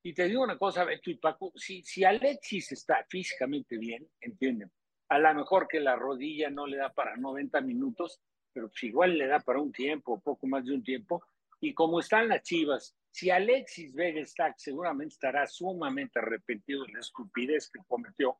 [0.06, 4.72] y te digo una cosa, Beto y Paco, si, si Alexis está físicamente bien, entienden,
[5.10, 8.22] a lo mejor que la rodilla no le da para 90 minutos,
[8.54, 11.26] pero pues igual le da para un tiempo, poco más de un tiempo.
[11.60, 17.00] Y como están las chivas, si Alexis Vega está, seguramente estará sumamente arrepentido de la
[17.00, 18.38] estupidez que cometió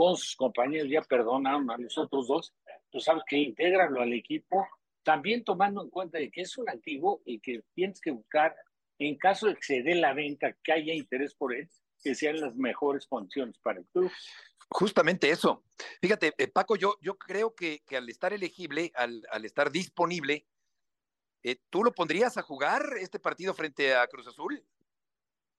[0.00, 2.54] con sus compañeros, ya perdonaron a los otros dos,
[2.90, 4.66] pues sabes que intégralo al equipo,
[5.02, 8.56] también tomando en cuenta de que es un activo y que tienes que buscar
[8.98, 11.68] en caso de que se dé la venta, que haya interés por él,
[12.02, 14.10] que sean las mejores condiciones para el club.
[14.70, 15.64] Justamente eso.
[16.00, 20.46] Fíjate, eh, Paco, yo, yo creo que, que, al estar elegible, al, al estar disponible,
[21.42, 24.64] eh, ¿tú lo pondrías a jugar este partido frente a Cruz Azul?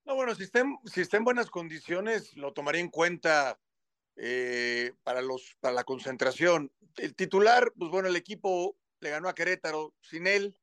[0.04, 3.60] No, bueno, si está en, si está en buenas condiciones, lo tomaría en cuenta
[4.16, 6.72] eh, para, los, para la concentración.
[6.98, 10.56] El titular, pues bueno, el equipo le ganó a Querétaro sin él.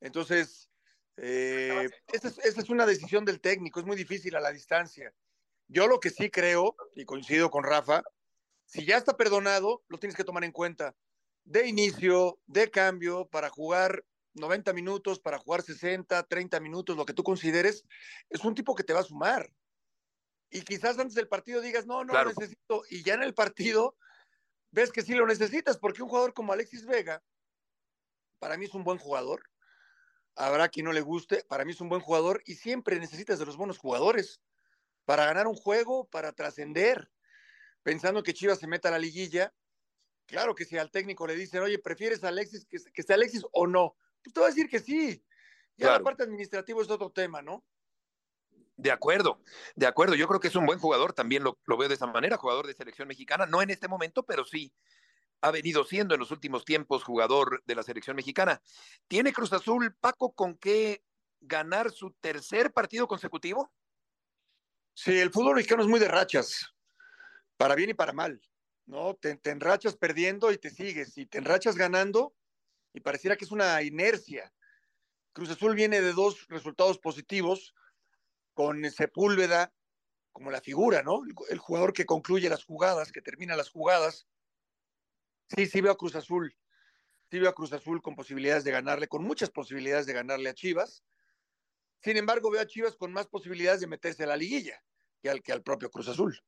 [0.00, 0.70] Entonces,
[1.16, 5.12] eh, esa, es, esa, es, una decisión del técnico, es muy difícil a la distancia.
[5.68, 8.02] Yo lo que sí creo, y coincido con Rafa,
[8.66, 10.94] si ya está perdonado, lo tienes que tomar en cuenta.
[11.44, 17.14] De inicio, de cambio, para jugar 90 minutos, para jugar 60, 30 minutos, lo que
[17.14, 17.84] tú consideres,
[18.28, 19.50] es un tipo que te va a sumar.
[20.50, 22.84] Y quizás antes del partido digas, no, no lo necesito.
[22.90, 23.96] Y ya en el partido
[24.70, 27.22] ves que sí lo necesitas, porque un jugador como Alexis Vega,
[28.38, 29.42] para mí es un buen jugador.
[30.34, 33.46] Habrá quien no le guste, para mí es un buen jugador y siempre necesitas de
[33.46, 34.42] los buenos jugadores
[35.06, 37.10] para ganar un juego, para trascender.
[37.82, 39.54] Pensando que Chivas se meta a la liguilla,
[40.26, 43.44] claro que si al técnico le dicen, oye, ¿prefieres a Alexis que, que sea Alexis
[43.52, 43.96] o no?
[44.22, 45.24] Pues te va a decir que sí.
[45.76, 47.64] Ya la parte administrativa es otro tema, ¿no?
[48.76, 49.40] De acuerdo,
[49.74, 50.14] de acuerdo.
[50.14, 52.66] Yo creo que es un buen jugador, también lo, lo, veo de esa manera, jugador
[52.66, 54.72] de selección mexicana, no en este momento, pero sí
[55.40, 58.60] ha venido siendo en los últimos tiempos jugador de la selección mexicana.
[59.08, 61.02] ¿Tiene Cruz Azul, Paco, con qué
[61.40, 63.72] ganar su tercer partido consecutivo?
[64.94, 66.74] Sí, el fútbol mexicano es muy de rachas,
[67.56, 68.40] para bien y para mal,
[68.86, 69.14] ¿no?
[69.14, 72.34] Te, enrachas perdiendo y te sigues, y te enrachas ganando
[72.94, 74.52] y pareciera que es una inercia.
[75.34, 77.74] Cruz Azul viene de dos resultados positivos,
[78.56, 79.70] con Sepúlveda
[80.32, 81.20] como la figura, ¿no?
[81.50, 84.26] El, jugador que concluye las jugadas, que termina las jugadas.
[85.54, 86.56] Sí, sí veo a Cruz Azul,
[87.30, 90.54] sí veo a Cruz Azul con posibilidades de ganarle, con muchas posibilidades de ganarle a
[90.54, 91.04] Chivas.
[92.02, 94.82] Sin embargo, veo a Chivas con más posibilidades de meterse a la liguilla
[95.20, 96.42] que al, que al propio Cruz Azul.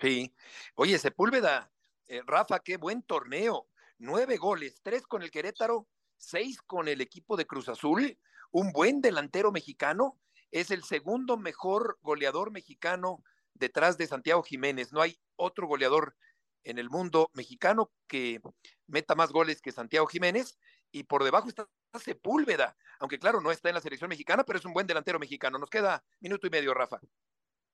[0.00, 0.34] Sí.
[0.74, 1.70] Oye, Sepúlveda,
[2.08, 3.68] eh, Rafa, qué buen torneo.
[3.98, 8.18] Nueve goles, tres con el Querétaro, seis con el equipo de Cruz Azul.
[8.50, 10.18] Un buen delantero mexicano.
[10.56, 14.90] Es el segundo mejor goleador mexicano detrás de Santiago Jiménez.
[14.90, 16.16] No hay otro goleador
[16.64, 18.40] en el mundo mexicano que
[18.86, 20.58] meta más goles que Santiago Jiménez.
[20.90, 24.64] Y por debajo está Sepúlveda, aunque claro, no está en la selección mexicana, pero es
[24.64, 25.58] un buen delantero mexicano.
[25.58, 27.00] Nos queda minuto y medio, Rafa.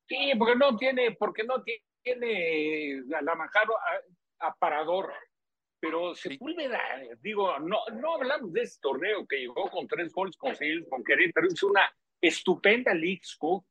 [0.09, 1.63] Sí, porque no tiene, porque no
[2.03, 3.75] tiene a la Manjaro
[4.41, 5.13] aparador.
[5.79, 6.81] Pero Sepúlveda,
[7.21, 11.47] digo, no, no hablamos de ese torneo que llegó con tres goles conseguidos con Querétaro,
[11.47, 11.89] hizo una
[12.23, 13.67] estupenda League Cup,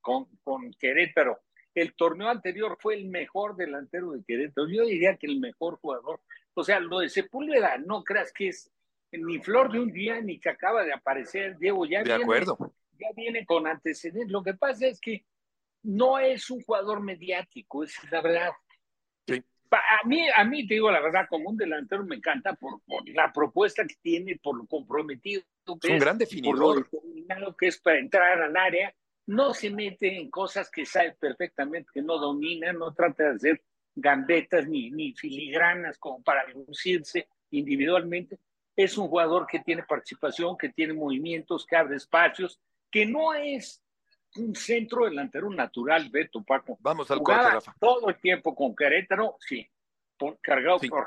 [0.00, 1.40] con, con Querétaro.
[1.74, 4.68] El torneo anterior fue el mejor delantero de Querétaro.
[4.68, 6.20] Yo diría que el mejor jugador.
[6.54, 8.72] O sea, lo de Sepúlveda, no creas que es
[9.12, 12.74] ni flor de un día, ni que acaba de aparecer, Diego, ya, de viene, acuerdo.
[12.98, 14.30] ya viene con antecedentes.
[14.30, 15.24] Lo que pasa es que
[15.82, 18.50] no es un jugador mediático, es la verdad.
[19.72, 23.32] A mí, a mí te digo la verdad, como un delantero me encanta por, la
[23.32, 25.42] propuesta que tiene, por lo comprometido
[25.82, 26.88] es, un gran definidor.
[26.90, 28.94] por lo que es para entrar al área.
[29.26, 33.62] No se mete en cosas que sabe perfectamente que no domina, no trata de hacer
[33.94, 38.38] gambetas ni, ni filigranas como para lucirse individualmente
[38.76, 43.82] es un jugador que tiene participación, que tiene movimientos, que abre espacios, que no es
[44.36, 46.78] un centro delantero natural, Beto Paco.
[46.80, 47.74] Vamos al corte, Rafa.
[47.78, 49.68] Todo el tiempo con Querétaro, sí,
[50.40, 51.06] cargado por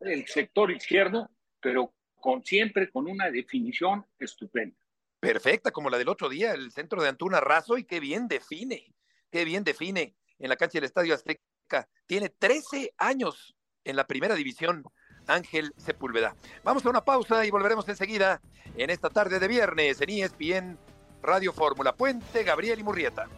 [0.00, 1.94] el sector izquierdo, pero
[2.24, 4.78] con siempre con una definición estupenda.
[5.20, 8.94] Perfecta, como la del otro día, el centro de Antuna Razo, y qué bien define,
[9.30, 11.86] qué bien define en la cancha del Estadio Azteca.
[12.06, 14.84] Tiene 13 años en la primera división
[15.26, 16.34] Ángel Sepúlveda.
[16.62, 18.40] Vamos a una pausa y volveremos enseguida
[18.74, 20.78] en esta tarde de viernes en ESPN
[21.22, 23.28] Radio Fórmula Puente, Gabriel y Murrieta.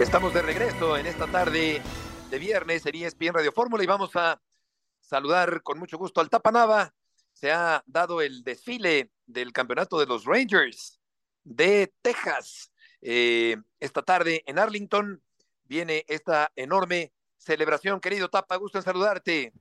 [0.00, 1.82] Estamos de regreso en esta tarde
[2.30, 4.40] de viernes en ESPN Radio Fórmula y vamos a
[4.98, 6.94] saludar con mucho gusto al Tapanava.
[7.34, 10.98] Se ha dado el desfile del campeonato de los Rangers
[11.44, 12.72] de Texas.
[13.02, 15.22] Eh, esta tarde en Arlington
[15.64, 18.00] viene esta enorme celebración.
[18.00, 19.52] Querido Tapa, gusto en saludarte.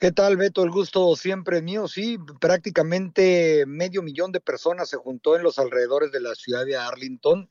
[0.00, 0.64] ¿Qué tal, Beto?
[0.64, 1.86] El gusto siempre mío.
[1.86, 6.76] Sí, prácticamente medio millón de personas se juntó en los alrededores de la ciudad de
[6.76, 7.48] Arlington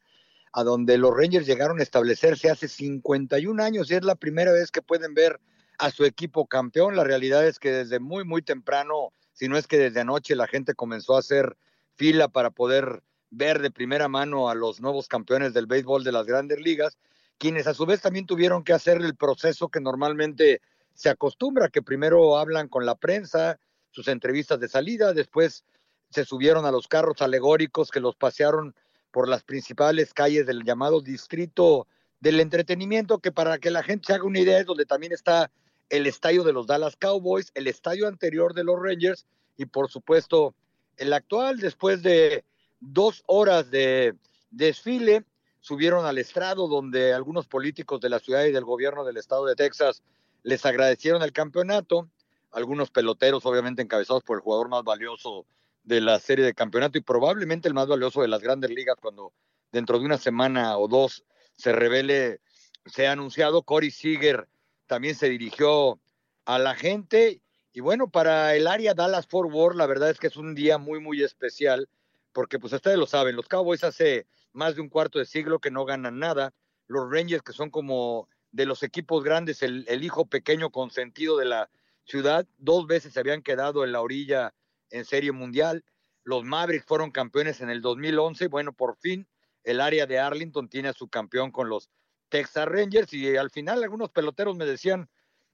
[0.54, 4.72] a donde los Rangers llegaron a establecerse hace 51 años y es la primera vez
[4.72, 5.40] que pueden ver
[5.80, 6.96] a su equipo campeón.
[6.96, 10.48] La realidad es que desde muy, muy temprano, si no es que desde anoche la
[10.48, 11.58] gente comenzó a hacer
[11.96, 16.28] fila para poder ver de primera mano a los nuevos campeones del béisbol de las
[16.28, 17.00] grandes ligas,
[17.40, 20.62] quienes a su vez también tuvieron que hacer el proceso que normalmente
[20.94, 25.66] se acostumbra, que primero hablan con la prensa, sus entrevistas de salida, después
[26.12, 28.76] se subieron a los carros alegóricos que los pasearon
[29.14, 31.88] por las principales calles del llamado distrito
[32.20, 35.52] del entretenimiento, que para que la gente se haga una idea es donde también está
[35.90, 40.56] el estadio de los Dallas Cowboys, el estadio anterior de los Rangers y por supuesto
[40.98, 42.44] el actual, después de,
[42.80, 44.16] dos horas de
[44.50, 45.24] desfile,
[45.62, 49.56] subieron al estrado donde algunos políticos de la ciudad y del gobierno del estado de
[49.56, 50.02] Texas
[50.42, 52.10] les agradecieron el campeonato,
[52.52, 55.46] algunos peloteros obviamente encabezados por el jugador más valioso
[55.84, 59.34] de la serie de campeonato y probablemente el más valioso de las grandes ligas cuando
[59.72, 61.26] dentro de una semana o dos
[61.58, 62.40] se revele,
[62.86, 64.48] se ha anunciado, Corey Seager
[64.88, 66.00] también se dirigió
[66.46, 67.42] a la gente.
[67.74, 70.78] Y bueno, para el área Dallas Fort Worth la verdad es que es un día
[70.78, 71.90] muy muy especial
[72.32, 75.72] porque pues ustedes lo saben, los Cowboys hace más de un cuarto de siglo que
[75.72, 76.54] no ganan nada,
[76.88, 81.46] los Rangers que son como de los equipos grandes, el, el hijo pequeño consentido de
[81.46, 81.70] la
[82.06, 84.54] ciudad, dos veces se habían quedado en la orilla
[84.94, 85.84] en Serie Mundial.
[86.24, 88.48] Los Mavericks fueron campeones en el 2011.
[88.48, 89.28] Bueno, por fin
[89.64, 91.90] el área de Arlington tiene a su campeón con los
[92.30, 95.10] Texas Rangers y al final algunos peloteros me decían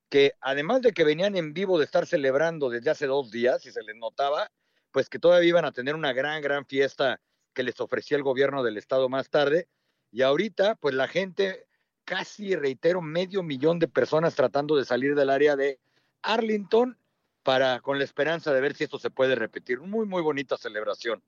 [0.10, 3.72] que además de que venían en vivo de estar celebrando desde hace dos días y
[3.72, 4.52] se les notaba,
[4.92, 7.22] pues que todavía iban a tener una gran, gran fiesta
[7.54, 9.68] que les ofrecía el gobierno del estado más tarde.
[10.12, 11.68] Y ahorita, pues la gente,
[12.06, 15.80] casi reitero, medio millón de personas tratando de salir del área de
[16.24, 16.98] Arlington
[17.44, 19.80] para con la esperanza de ver si esto se puede repetir.
[19.80, 21.24] Muy, muy bonita celebración.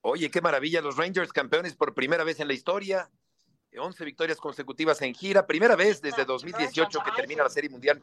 [0.00, 3.08] Oye, qué maravilla, los Rangers campeones por primera vez en la historia,
[3.76, 8.02] 11 victorias consecutivas en gira, primera vez desde 2018 que termina la Serie Mundial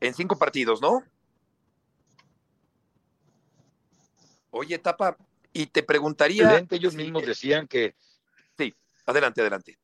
[0.00, 1.04] en cinco partidos, ¿no?
[4.50, 5.16] Oye, Tapa,
[5.52, 6.66] y te preguntaría...
[6.70, 7.94] Ellos mismos decían que...
[8.56, 8.74] Sí,
[9.06, 9.78] adelante, adelante.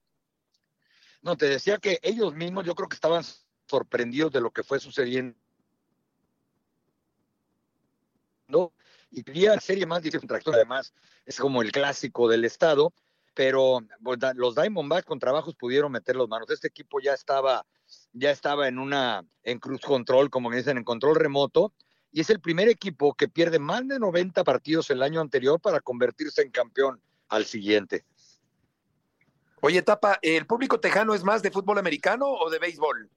[1.22, 3.24] No, te decía que ellos mismos yo creo que estaban
[3.66, 5.36] sorprendidos de lo que fue sucediendo.
[8.48, 8.72] ¿No?
[9.10, 10.92] Y la serie más difícil, además,
[11.24, 12.92] es como el clásico del estado,
[13.34, 16.50] pero pues, los Diamondbacks con trabajos pudieron meter los manos.
[16.50, 17.64] Este equipo ya estaba,
[18.12, 21.72] ya estaba en una, en cruz control, como dicen, en control remoto,
[22.10, 25.80] y es el primer equipo que pierde más de 90 partidos el año anterior para
[25.80, 28.04] convertirse en campeón al siguiente.
[29.60, 33.10] Oye, Tapa, ¿el público tejano es más de fútbol americano o de béisbol?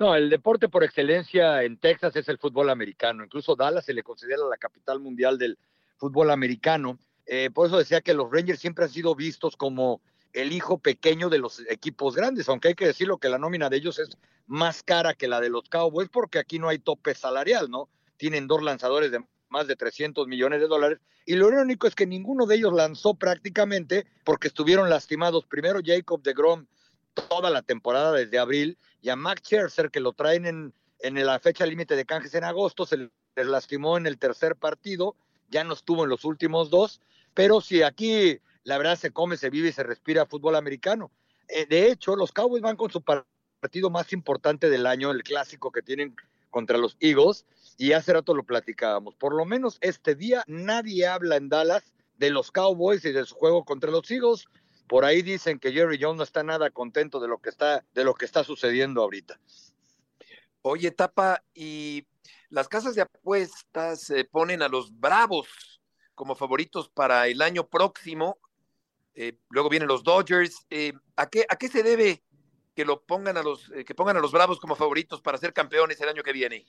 [0.00, 3.22] No, el deporte por excelencia en Texas es el fútbol americano.
[3.22, 5.58] Incluso Dallas se le considera la capital mundial del
[5.98, 6.98] fútbol americano.
[7.26, 10.00] Eh, por eso decía que los Rangers siempre han sido vistos como
[10.32, 13.76] el hijo pequeño de los equipos grandes, aunque hay que decirlo que la nómina de
[13.76, 17.70] ellos es más cara que la de los Cowboys porque aquí no hay tope salarial,
[17.70, 17.90] ¿no?
[18.16, 22.06] Tienen dos lanzadores de más de 300 millones de dólares y lo único es que
[22.06, 25.44] ninguno de ellos lanzó prácticamente porque estuvieron lastimados.
[25.44, 26.64] Primero Jacob de Grom
[27.28, 31.38] toda la temporada desde abril y a Max Scherzer, que lo traen en, en la
[31.38, 35.16] fecha límite de canjes en agosto, se les lastimó en el tercer partido,
[35.48, 37.00] ya no estuvo en los últimos dos,
[37.34, 41.10] pero si aquí la verdad se come, se vive y se respira fútbol americano.
[41.48, 45.72] Eh, de hecho, los Cowboys van con su partido más importante del año, el clásico
[45.72, 46.14] que tienen
[46.50, 49.14] contra los Eagles, y hace rato lo platicábamos.
[49.16, 53.34] Por lo menos este día nadie habla en Dallas de los Cowboys y de su
[53.34, 54.46] juego contra los Eagles.
[54.90, 58.02] Por ahí dicen que Jerry Jones no está nada contento de lo que está, de
[58.02, 59.38] lo que está sucediendo ahorita.
[60.62, 62.08] Oye, Tapa, y
[62.48, 65.80] las casas de apuestas eh, ponen a los Bravos
[66.16, 68.40] como favoritos para el año próximo.
[69.14, 70.66] Eh, luego vienen los Dodgers.
[70.70, 72.24] Eh, ¿a, qué, ¿A qué se debe
[72.74, 76.00] que lo pongan a los que pongan a los Bravos como favoritos para ser campeones
[76.00, 76.66] el año que viene?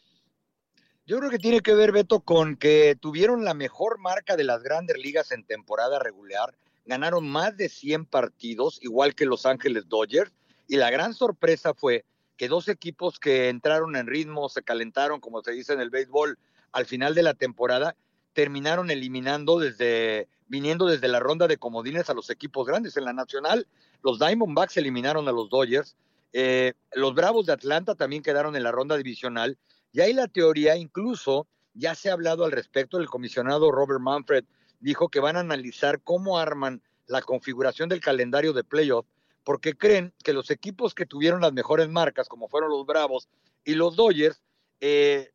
[1.07, 4.61] Yo creo que tiene que ver, Beto, con que tuvieron la mejor marca de las
[4.61, 6.55] grandes ligas en temporada regular
[6.91, 10.33] ganaron más de 100 partidos, igual que Los Ángeles Dodgers,
[10.67, 12.03] y la gran sorpresa fue
[12.35, 16.37] que dos equipos que entraron en ritmo, se calentaron, como se dice en el béisbol,
[16.73, 17.95] al final de la temporada,
[18.33, 22.97] terminaron eliminando desde, viniendo desde la ronda de comodines a los equipos grandes.
[22.97, 23.67] En la nacional,
[24.03, 25.95] los Diamondbacks eliminaron a los Dodgers,
[26.33, 29.57] eh, los Bravos de Atlanta también quedaron en la ronda divisional,
[29.93, 34.43] y ahí la teoría, incluso ya se ha hablado al respecto, el comisionado Robert Manfred
[34.81, 39.05] dijo que van a analizar cómo arman la configuración del calendario de playoff,
[39.43, 43.27] porque creen que los equipos que tuvieron las mejores marcas, como fueron los Bravos
[43.63, 44.41] y los Dodgers,
[44.79, 45.31] eh,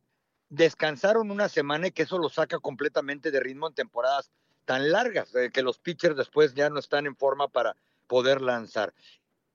[0.49, 4.31] descansaron una semana y que eso los saca completamente de ritmo en temporadas
[4.65, 8.93] tan largas, eh, que los pitchers después ya no están en forma para poder lanzar.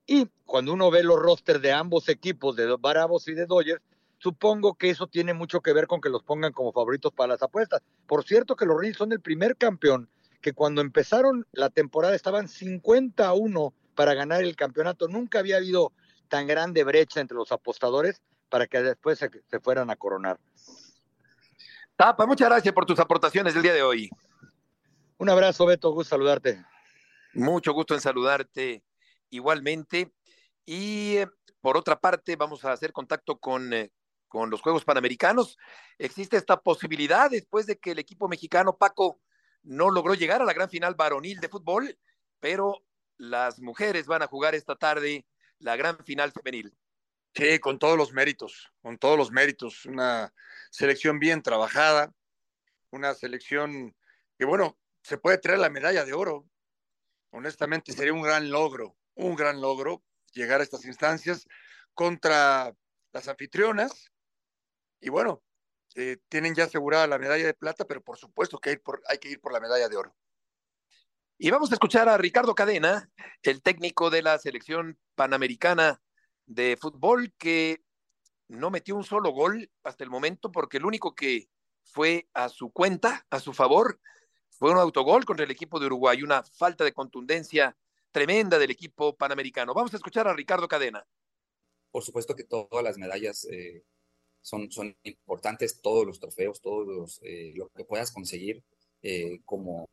[0.06, 3.82] Y cuando uno ve los rosters de ambos equipos, de Bravos y de Dodgers,
[4.22, 7.42] supongo que eso tiene mucho que ver con que los pongan como favoritos para las
[7.42, 7.82] apuestas.
[8.06, 10.10] Por cierto que los Rangers son el primer campeón
[10.42, 15.08] que cuando empezaron la temporada estaban 51 para ganar el campeonato.
[15.08, 15.92] Nunca había habido
[16.28, 20.40] tan grande brecha entre los apostadores para que después se, se fueran a coronar.
[21.96, 24.10] Tapa, muchas gracias por tus aportaciones el día de hoy.
[25.18, 26.64] Un abrazo, Beto, gusto saludarte.
[27.34, 28.84] Mucho gusto en saludarte
[29.30, 30.12] igualmente.
[30.66, 31.28] Y eh,
[31.60, 33.92] por otra parte, vamos a hacer contacto con, eh,
[34.32, 35.58] con los Juegos Panamericanos.
[35.98, 39.20] Existe esta posibilidad después de que el equipo mexicano, Paco,
[39.62, 42.00] no logró llegar a la gran final varonil de fútbol,
[42.40, 42.82] pero
[43.18, 45.26] las mujeres van a jugar esta tarde
[45.60, 46.74] la gran final femenil.
[47.36, 49.86] Sí, con todos los méritos, con todos los méritos.
[49.86, 50.34] Una
[50.70, 52.14] selección bien trabajada,
[52.90, 53.94] una selección
[54.40, 56.48] que, bueno, se puede traer la medalla de oro.
[57.32, 60.02] Honestamente, sería un gran logro, un gran logro
[60.32, 61.46] llegar a estas instancias
[61.94, 62.74] contra
[63.12, 64.11] las anfitrionas.
[65.02, 65.44] Y bueno,
[65.96, 69.42] eh, tienen ya asegurada la medalla de plata, pero por supuesto que hay, que ir
[69.42, 70.16] por la medalla de oro.
[71.38, 76.02] Y vamos a escuchar a Ricardo Cadena, el técnico de la selección panamericana
[76.46, 77.84] de fútbol, que
[78.48, 81.50] no metió un solo gol hasta el momento, porque el único que
[81.84, 84.00] fue a su cuenta, a su favor,
[84.50, 87.76] fue un autogol contra el equipo de Uruguay, una falta de contundencia
[88.12, 89.74] tremenda del equipo panamericano.
[89.74, 91.04] Vamos a escuchar a Ricardo Cadena.
[91.90, 93.84] Por supuesto que todas las medallas eh,
[94.42, 98.64] son, son importantes, todos los trofeos, todos los, eh, lo que puedas conseguir
[99.02, 99.90] eh, como,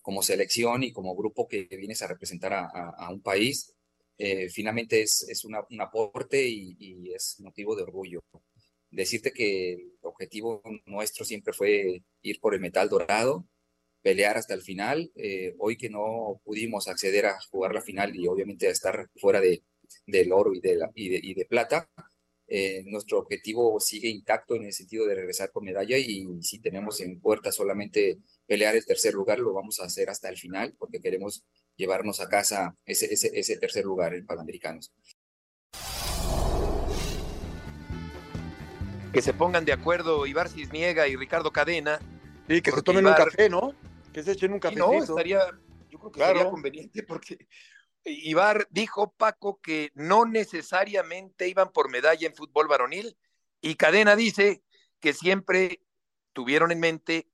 [0.00, 3.74] como selección y como grupo que vienes a representar a, un país,
[4.18, 8.22] eh, finalmente es, es una, un aporte y, es motivo de orgullo.
[8.90, 13.46] Decirte que el objetivo nuestro siempre fue ir por el metal dorado,
[14.02, 15.10] pelear hasta el final.
[15.58, 19.62] Hoy que no pudimos acceder a jugar la final y obviamente a estar fuera de,
[20.06, 21.88] del oro y de, la, y de, y de plata,
[22.54, 27.00] eh, nuestro objetivo sigue intacto en el sentido de regresar con medalla y si tenemos
[27.00, 31.00] en puerta solamente pelear el tercer lugar, lo vamos a hacer hasta el final porque
[31.00, 31.46] queremos
[31.76, 34.92] llevarnos a casa ese, ese, ese tercer lugar en Panamericanos.
[39.14, 42.00] Que se pongan de acuerdo Ibar Cisniega y Ricardo Cadena.
[42.48, 43.18] Sí, que se tomen Ibar...
[43.18, 43.74] un café, ¿no?
[44.12, 44.76] Que se echen un café.
[44.76, 45.40] No, estaría,
[45.88, 46.36] yo creo que claro.
[46.36, 47.46] sería conveniente porque
[48.04, 53.16] Ibar dijo, Paco, que no necesariamente iban por medalla en fútbol varonil
[53.60, 54.62] y Cadena dice
[55.00, 55.80] que siempre
[56.32, 57.28] tuvieron en mente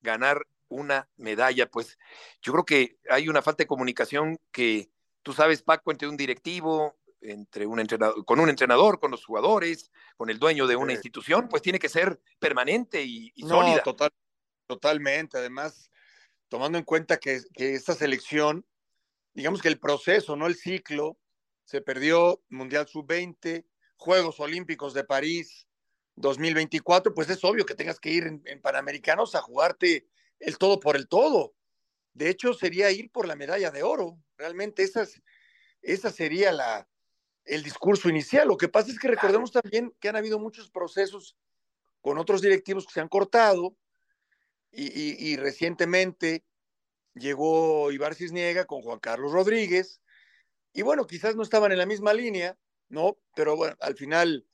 [0.00, 1.70] ganar una medalla.
[1.70, 1.98] Pues
[2.40, 4.90] yo creo que hay una falta de comunicación que
[5.22, 9.90] tú sabes, Paco, entre un directivo, entre un entrenador, con un entrenador, con los jugadores,
[10.16, 10.96] con el dueño de una sí.
[10.96, 13.82] institución, pues tiene que ser permanente y, y no, sólida.
[13.82, 14.10] Total,
[14.66, 15.38] totalmente.
[15.38, 15.90] Además,
[16.48, 18.64] tomando en cuenta que, que esta selección
[19.36, 21.18] digamos que el proceso, no el ciclo,
[21.64, 23.66] se perdió Mundial Sub-20,
[23.96, 25.68] Juegos Olímpicos de París
[26.14, 30.08] 2024, pues es obvio que tengas que ir en, en, Panamericanos a jugarte
[30.40, 31.54] el todo por el todo.
[32.14, 34.18] De hecho, sería ir por la medalla de oro.
[34.38, 35.20] Realmente esa, es,
[35.82, 36.88] esa sería la,
[37.44, 38.48] el discurso inicial.
[38.48, 41.36] Lo que pasa es que recordemos también que han habido muchos procesos
[42.00, 43.76] con otros directivos que se han cortado
[44.70, 46.42] y, y, y recientemente
[47.16, 50.00] llegó Ibar Cisniega con Juan Carlos Rodríguez,
[50.72, 52.56] y bueno, quizás no estaban en la misma línea,
[52.88, 53.16] ¿no?
[53.34, 54.46] Pero bueno, al final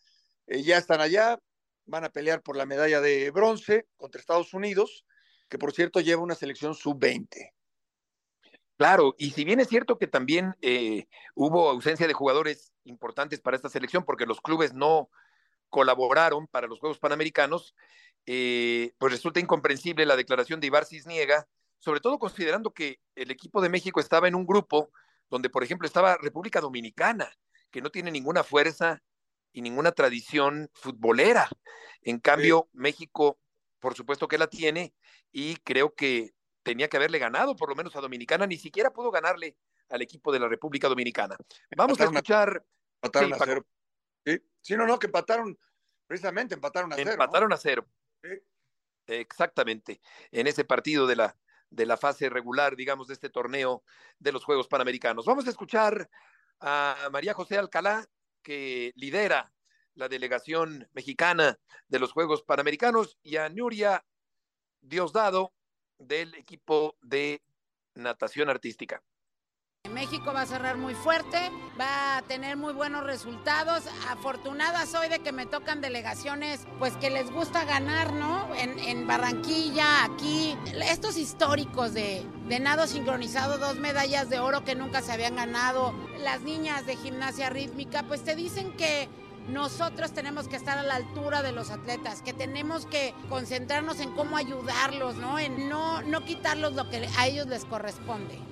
[0.47, 1.41] eh, ya están allá,
[1.85, 5.05] van a pelear por la medalla de bronce contra Estados Unidos,
[5.49, 7.53] que por cierto lleva una selección sub-20.
[8.77, 13.57] Claro, y si bien es cierto que también eh, hubo ausencia de jugadores importantes para
[13.57, 15.11] esta selección, porque los clubes no
[15.69, 17.75] colaboraron para los Juegos Panamericanos,
[18.27, 21.49] eh, pues resulta incomprensible la declaración de Ibar Cisniega,
[21.83, 24.93] sobre todo considerando que el equipo de México estaba en un grupo
[25.29, 27.29] donde, por ejemplo, estaba República Dominicana,
[27.73, 29.03] que no tiene ninguna fuerza
[29.53, 31.49] y ninguna tradición futbolera.
[32.03, 32.79] En cambio, sí.
[32.79, 33.41] México,
[33.81, 34.95] por supuesto que la tiene,
[35.33, 39.11] y creo que tenía que haberle ganado por lo menos a Dominicana, ni siquiera pudo
[39.11, 39.57] ganarle
[39.89, 41.37] al equipo de la República Dominicana.
[41.77, 42.65] Vamos a escuchar.
[43.03, 43.67] Empataron sí, a cero.
[44.25, 44.43] Sí.
[44.61, 45.59] sí, no, no, que empataron,
[46.07, 47.11] precisamente empataron a cero.
[47.11, 47.57] Empataron ¿no?
[47.57, 47.89] a cero.
[49.09, 51.37] Exactamente, en ese partido de la,
[51.73, 53.83] de la fase regular, digamos, de este torneo
[54.19, 55.25] de los Juegos Panamericanos.
[55.25, 56.09] Vamos a escuchar
[56.61, 58.07] a María José Alcalá,
[58.43, 59.53] que lidera
[59.95, 61.59] la delegación mexicana
[61.89, 64.05] de los Juegos Panamericanos, y a Nuria
[64.81, 65.55] Diosdado
[65.99, 67.43] del equipo de
[67.95, 69.03] natación artística.
[69.93, 73.85] México va a cerrar muy fuerte, va a tener muy buenos resultados.
[74.11, 78.49] Afortunada soy de que me tocan delegaciones, pues que les gusta ganar, ¿no?
[78.55, 80.57] En, Barranquilla, aquí.
[80.89, 85.95] Estos históricos de, de, nado sincronizado, dos medallas de oro que nunca se habían ganado.
[86.19, 89.09] Las niñas de gimnasia rítmica, pues te dicen que
[89.49, 94.13] nosotros tenemos que estar a la altura de los atletas, que tenemos que concentrarnos en
[94.13, 95.39] cómo ayudarlos, ¿no?
[95.39, 98.52] En no, no quitarlos lo que a ellos les corresponde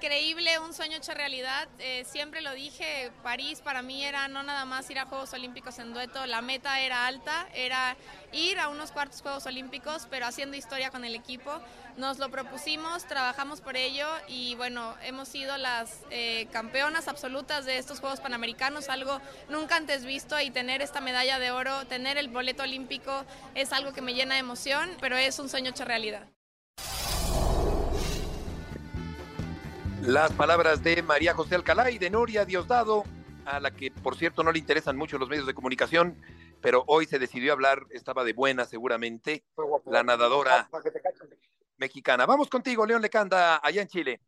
[0.00, 1.68] increíble, un sueño hecho realidad.
[1.78, 5.78] Eh, siempre lo dije, París para mí era no nada más ir a Juegos Olímpicos
[5.78, 7.98] en dueto, la meta era alta, era
[8.32, 11.60] ir a unos cuartos Juegos Olímpicos, pero haciendo historia con el equipo.
[11.98, 17.76] Nos lo propusimos, trabajamos por ello y bueno, hemos sido las eh, campeonas absolutas de
[17.76, 19.20] estos Juegos Panamericanos, algo
[19.50, 23.92] nunca antes visto y tener esta medalla de oro, tener el boleto olímpico es algo
[23.92, 26.26] que me llena de emoción, pero es un sueño hecho realidad.
[30.02, 33.04] Las palabras de María José Alcalá y de Noria Diosdado,
[33.44, 36.20] a la que por cierto no le interesan mucho los medios de comunicación,
[36.62, 39.44] pero hoy se decidió hablar, estaba de buena seguramente,
[39.86, 40.68] la nadadora
[41.76, 42.26] mexicana.
[42.26, 44.20] Vamos contigo, León Lecanda, allá en Chile.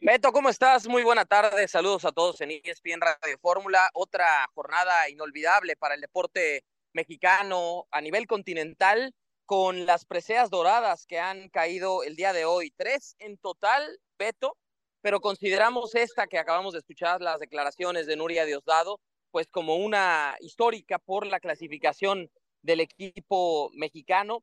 [0.00, 0.88] Beto, ¿cómo estás?
[0.88, 1.68] Muy buena tarde.
[1.68, 3.90] Saludos a todos en ESPN Radio Fórmula.
[3.92, 11.18] Otra jornada inolvidable para el deporte mexicano a nivel continental con las preseas doradas que
[11.18, 12.72] han caído el día de hoy.
[12.76, 14.56] Tres en total, Beto,
[15.02, 20.36] pero consideramos esta que acabamos de escuchar, las declaraciones de Nuria Diosdado, pues como una
[20.40, 22.30] histórica por la clasificación
[22.62, 24.42] del equipo mexicano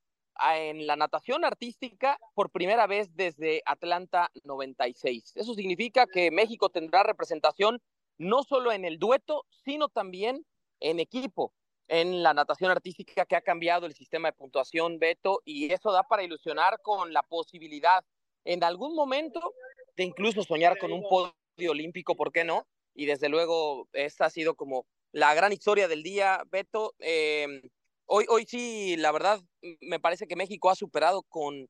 [0.55, 5.33] en la natación artística por primera vez desde Atlanta 96.
[5.35, 7.81] Eso significa que México tendrá representación
[8.17, 10.45] no solo en el dueto, sino también
[10.79, 11.53] en equipo,
[11.87, 16.03] en la natación artística que ha cambiado el sistema de puntuación, Beto, y eso da
[16.03, 18.03] para ilusionar con la posibilidad
[18.43, 19.53] en algún momento
[19.97, 22.67] de incluso soñar con un podio olímpico, ¿por qué no?
[22.93, 26.93] Y desde luego, esta ha sido como la gran historia del día, Beto.
[26.99, 27.61] Em,
[28.05, 29.41] hoy, hoy sí, la verdad,
[29.81, 31.67] me parece que México ha superado con,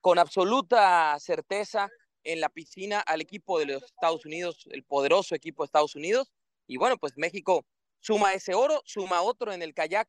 [0.00, 1.88] con absoluta certeza
[2.22, 6.32] en la piscina al equipo de los Estados Unidos, el poderoso equipo de Estados Unidos.
[6.66, 7.64] Y bueno, pues México
[8.00, 10.08] suma ese oro, suma otro en el kayak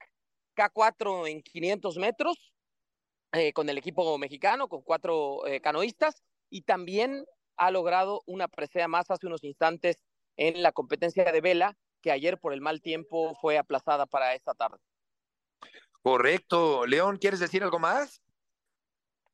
[0.56, 2.54] K4 en 500 metros
[3.32, 7.26] eh, con el equipo mexicano, con cuatro eh, canoístas, y también
[7.62, 10.04] ha logrado una presea más hace unos instantes
[10.36, 14.56] en la competencia de vela, que ayer por el mal tiempo fue aplazada para esta
[14.56, 14.80] tarde.
[16.02, 16.88] Correcto.
[16.88, 18.24] León, ¿quieres decir algo más?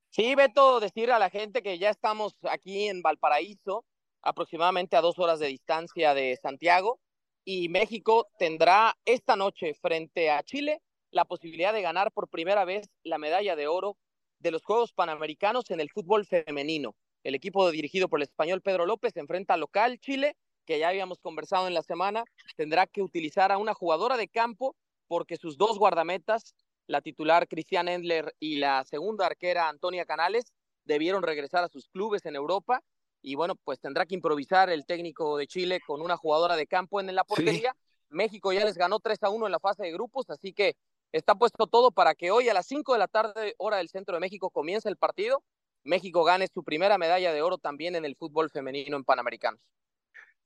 [0.09, 3.85] Sí, Beto, decir a la gente que ya estamos aquí en Valparaíso,
[4.21, 6.99] aproximadamente a dos horas de distancia de Santiago,
[7.45, 12.89] y México tendrá esta noche frente a Chile la posibilidad de ganar por primera vez
[13.03, 13.95] la medalla de oro
[14.39, 16.93] de los Juegos Panamericanos en el fútbol femenino.
[17.23, 20.89] El equipo dirigido por el español Pedro López se enfrenta al local Chile, que ya
[20.89, 24.75] habíamos conversado en la semana, tendrá que utilizar a una jugadora de campo
[25.07, 26.55] porque sus dos guardametas,
[26.87, 30.53] la titular Cristian Endler y la segunda arquera Antonia Canales,
[30.85, 32.81] debieron regresar a sus clubes en Europa
[33.21, 36.99] y bueno, pues tendrá que improvisar el técnico de Chile con una jugadora de campo
[36.99, 37.75] en la portería.
[38.09, 40.75] México ya les ganó 3 a 1 en la fase de grupos, así que
[41.11, 44.15] Está puesto todo para que hoy a las 5 de la tarde, hora del centro
[44.15, 45.41] de México, comience el partido.
[45.83, 49.61] México gane su primera medalla de oro también en el fútbol femenino en Panamericanos.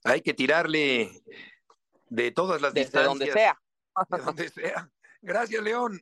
[0.03, 1.11] Hay que tirarle
[2.09, 3.59] de todas las Desde donde sea.
[4.09, 4.89] De donde sea.
[5.21, 6.01] Gracias, León.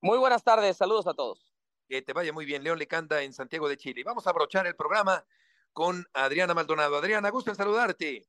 [0.00, 1.54] Muy buenas tardes, saludos a todos.
[1.88, 4.02] Que te vaya muy bien, León Lecanda en Santiago de Chile.
[4.04, 5.24] Vamos a abrochar el programa
[5.72, 6.96] con Adriana Maldonado.
[6.96, 8.26] Adriana, gusto en saludarte.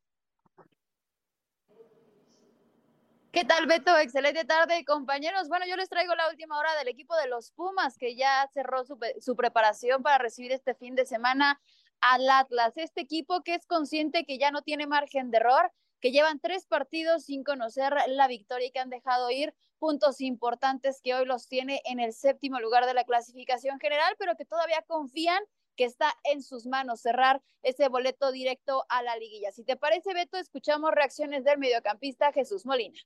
[3.35, 3.97] ¿Qué tal, Beto?
[3.97, 5.49] Excelente tarde, compañeros.
[5.49, 8.85] Bueno, yo les traigo la última hora del equipo de los Pumas, que ya cerró
[8.85, 11.59] su, preparación para recibir este fin de semana
[11.99, 12.77] al Atlas.
[12.77, 15.69] Este equipo que es consciente que ya no tiene margen de error,
[15.99, 21.01] que llevan tres partidos sin conocer la victoria y que han dejado ir puntos importantes
[21.03, 24.81] que hoy los tiene en el séptimo lugar de la clasificación general, pero que todavía
[24.87, 25.43] confían
[25.75, 29.51] que está en sus manos cerrar ese boleto directo a la liguilla.
[29.51, 32.97] Si te parece, Beto, escuchamos reacciones del mediocampista Jesús Molina.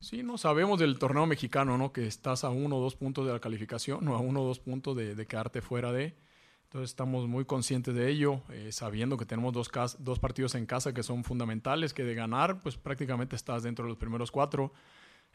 [0.00, 1.92] Sí, no sabemos del torneo mexicano, ¿no?
[1.92, 4.58] Que estás a uno o dos puntos de la calificación o a uno o dos
[4.58, 6.16] puntos de, de quedarte fuera de.
[6.64, 10.94] Entonces estamos muy conscientes de ello, eh, sabiendo que tenemos dos, dos partidos en casa
[10.94, 14.72] que son fundamentales, que de ganar, pues prácticamente estás dentro de los primeros cuatro.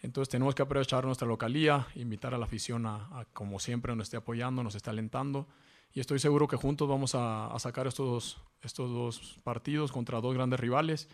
[0.02, 4.08] Entonces tenemos que aprovechar nuestra localía, invitar a la afición a, a, como siempre, nos
[4.08, 5.48] esté apoyando, nos esté alentando.
[5.94, 10.22] Y estoy seguro que juntos vamos a, a sacar estos dos, estos dos partidos contra
[10.22, 11.08] dos grandes rivales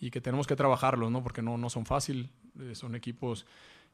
[0.00, 1.22] y que tenemos que trabajarlos, ¿no?
[1.22, 2.30] Porque no, no son fácil,
[2.60, 3.46] eh, son equipos,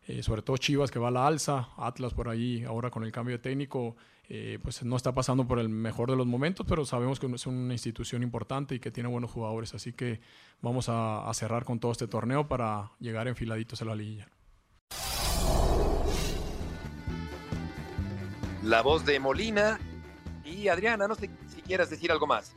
[0.07, 3.13] eh, sobre todo Chivas que va a la alza, Atlas por ahí, ahora con el
[3.13, 3.97] cambio de técnico,
[4.29, 7.47] eh, pues no está pasando por el mejor de los momentos, pero sabemos que es
[7.47, 10.21] una institución importante y que tiene buenos jugadores, así que
[10.61, 14.29] vamos a, a cerrar con todo este torneo para llegar enfiladitos a la liguilla.
[18.63, 19.79] La voz de Molina
[20.43, 22.55] y Adriana, no sé si quieras decir algo más.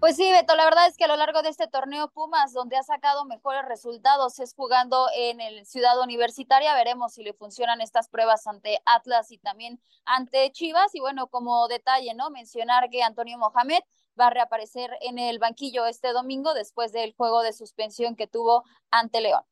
[0.00, 2.76] Pues sí, Beto, la verdad es que a lo largo de este torneo Pumas, donde
[2.76, 6.74] ha sacado mejores resultados, es jugando en el Ciudad Universitaria.
[6.74, 10.94] Veremos si le funcionan estas pruebas ante Atlas y también ante Chivas.
[10.94, 12.28] Y bueno, como detalle, ¿no?
[12.30, 13.80] Mencionar que Antonio Mohamed
[14.20, 18.64] va a reaparecer en el banquillo este domingo después del juego de suspensión que tuvo
[18.90, 19.42] ante León.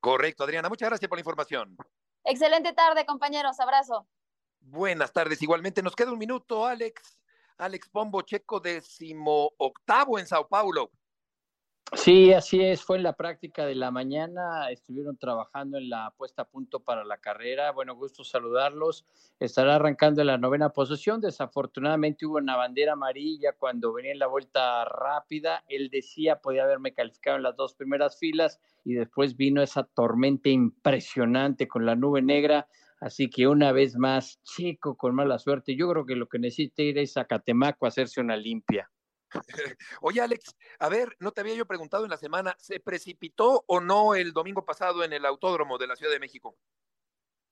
[0.00, 0.68] Correcto, Adriana.
[0.68, 1.76] Muchas gracias por la información.
[2.24, 3.60] Excelente tarde, compañeros.
[3.60, 4.06] Abrazo.
[4.60, 5.42] Buenas tardes.
[5.42, 7.18] Igualmente, nos queda un minuto, Alex.
[7.62, 10.90] Alex Pombo Checo, decimo octavo en Sao Paulo.
[11.94, 12.82] Sí, así es.
[12.82, 14.70] Fue en la práctica de la mañana.
[14.70, 17.70] Estuvieron trabajando en la puesta a punto para la carrera.
[17.70, 19.04] Bueno, gusto saludarlos.
[19.38, 21.20] Estará arrancando en la novena posición.
[21.20, 25.64] Desafortunadamente hubo una bandera amarilla cuando venía en la vuelta rápida.
[25.68, 30.48] Él decía podía haberme calificado en las dos primeras filas y después vino esa tormenta
[30.48, 32.68] impresionante con la nube negra.
[33.00, 35.76] Así que una vez más, chico con mala suerte.
[35.76, 38.90] Yo creo que lo que necesita ir es a Catemaco a hacerse una limpia.
[40.00, 43.80] Oye, Alex, a ver, no te había yo preguntado en la semana, ¿se precipitó o
[43.80, 46.56] no el domingo pasado en el autódromo de la Ciudad de México?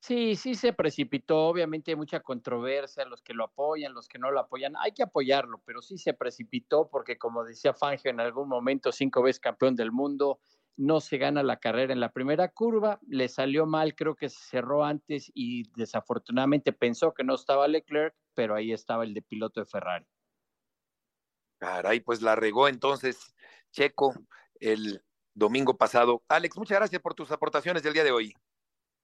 [0.02, 1.46] Sí, sí se precipitó.
[1.46, 4.74] Obviamente hay mucha controversia, los que lo apoyan, los que no lo apoyan.
[4.78, 9.22] Hay que apoyarlo, pero sí se precipitó porque, como decía Fangio en algún momento, cinco
[9.22, 10.40] veces campeón del mundo,
[10.76, 12.98] no se gana la carrera en la primera curva.
[13.06, 18.14] Le salió mal, creo que se cerró antes y desafortunadamente pensó que no estaba Leclerc,
[18.34, 20.06] pero ahí estaba el de piloto de Ferrari.
[21.60, 23.34] Caray, pues la regó entonces
[23.70, 24.14] Checo
[24.58, 25.04] el
[25.34, 26.22] domingo pasado.
[26.26, 28.34] Alex, muchas gracias por tus aportaciones del día de hoy.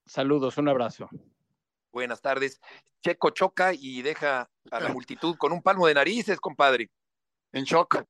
[0.05, 1.07] Saludos, un abrazo.
[1.91, 2.59] Buenas tardes.
[3.01, 6.89] Checo choca y deja a la multitud con un palmo de narices, compadre.
[7.51, 8.03] En shock.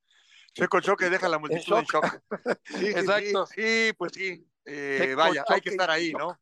[0.54, 2.22] Checo choca y deja a la multitud en shock.
[2.66, 3.46] Sí, Exacto.
[3.48, 4.48] Sí, pues sí.
[4.66, 6.40] Eh, vaya, hay que estar ahí, ¿no?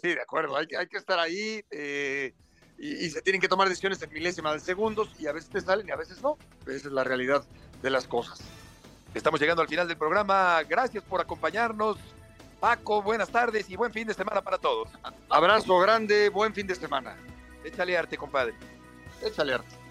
[0.00, 0.56] Sí, de acuerdo.
[0.56, 1.64] Hay, hay que estar ahí.
[1.70, 2.34] Eh,
[2.82, 5.86] y, se tienen que tomar decisiones en milésimas de segundos y a veces te salen
[5.86, 6.36] y a veces no.
[6.66, 7.44] Esa es la realidad
[7.80, 8.40] de las cosas.
[9.14, 10.60] Estamos llegando al final del programa.
[10.68, 11.96] Gracias por acompañarnos.
[12.58, 14.88] Paco, buenas tardes y buen fin de semana para todos.
[15.28, 17.16] Abrazo grande, buen fin de semana.
[17.64, 18.54] Échale arte, compadre.
[19.22, 19.81] Échale arte.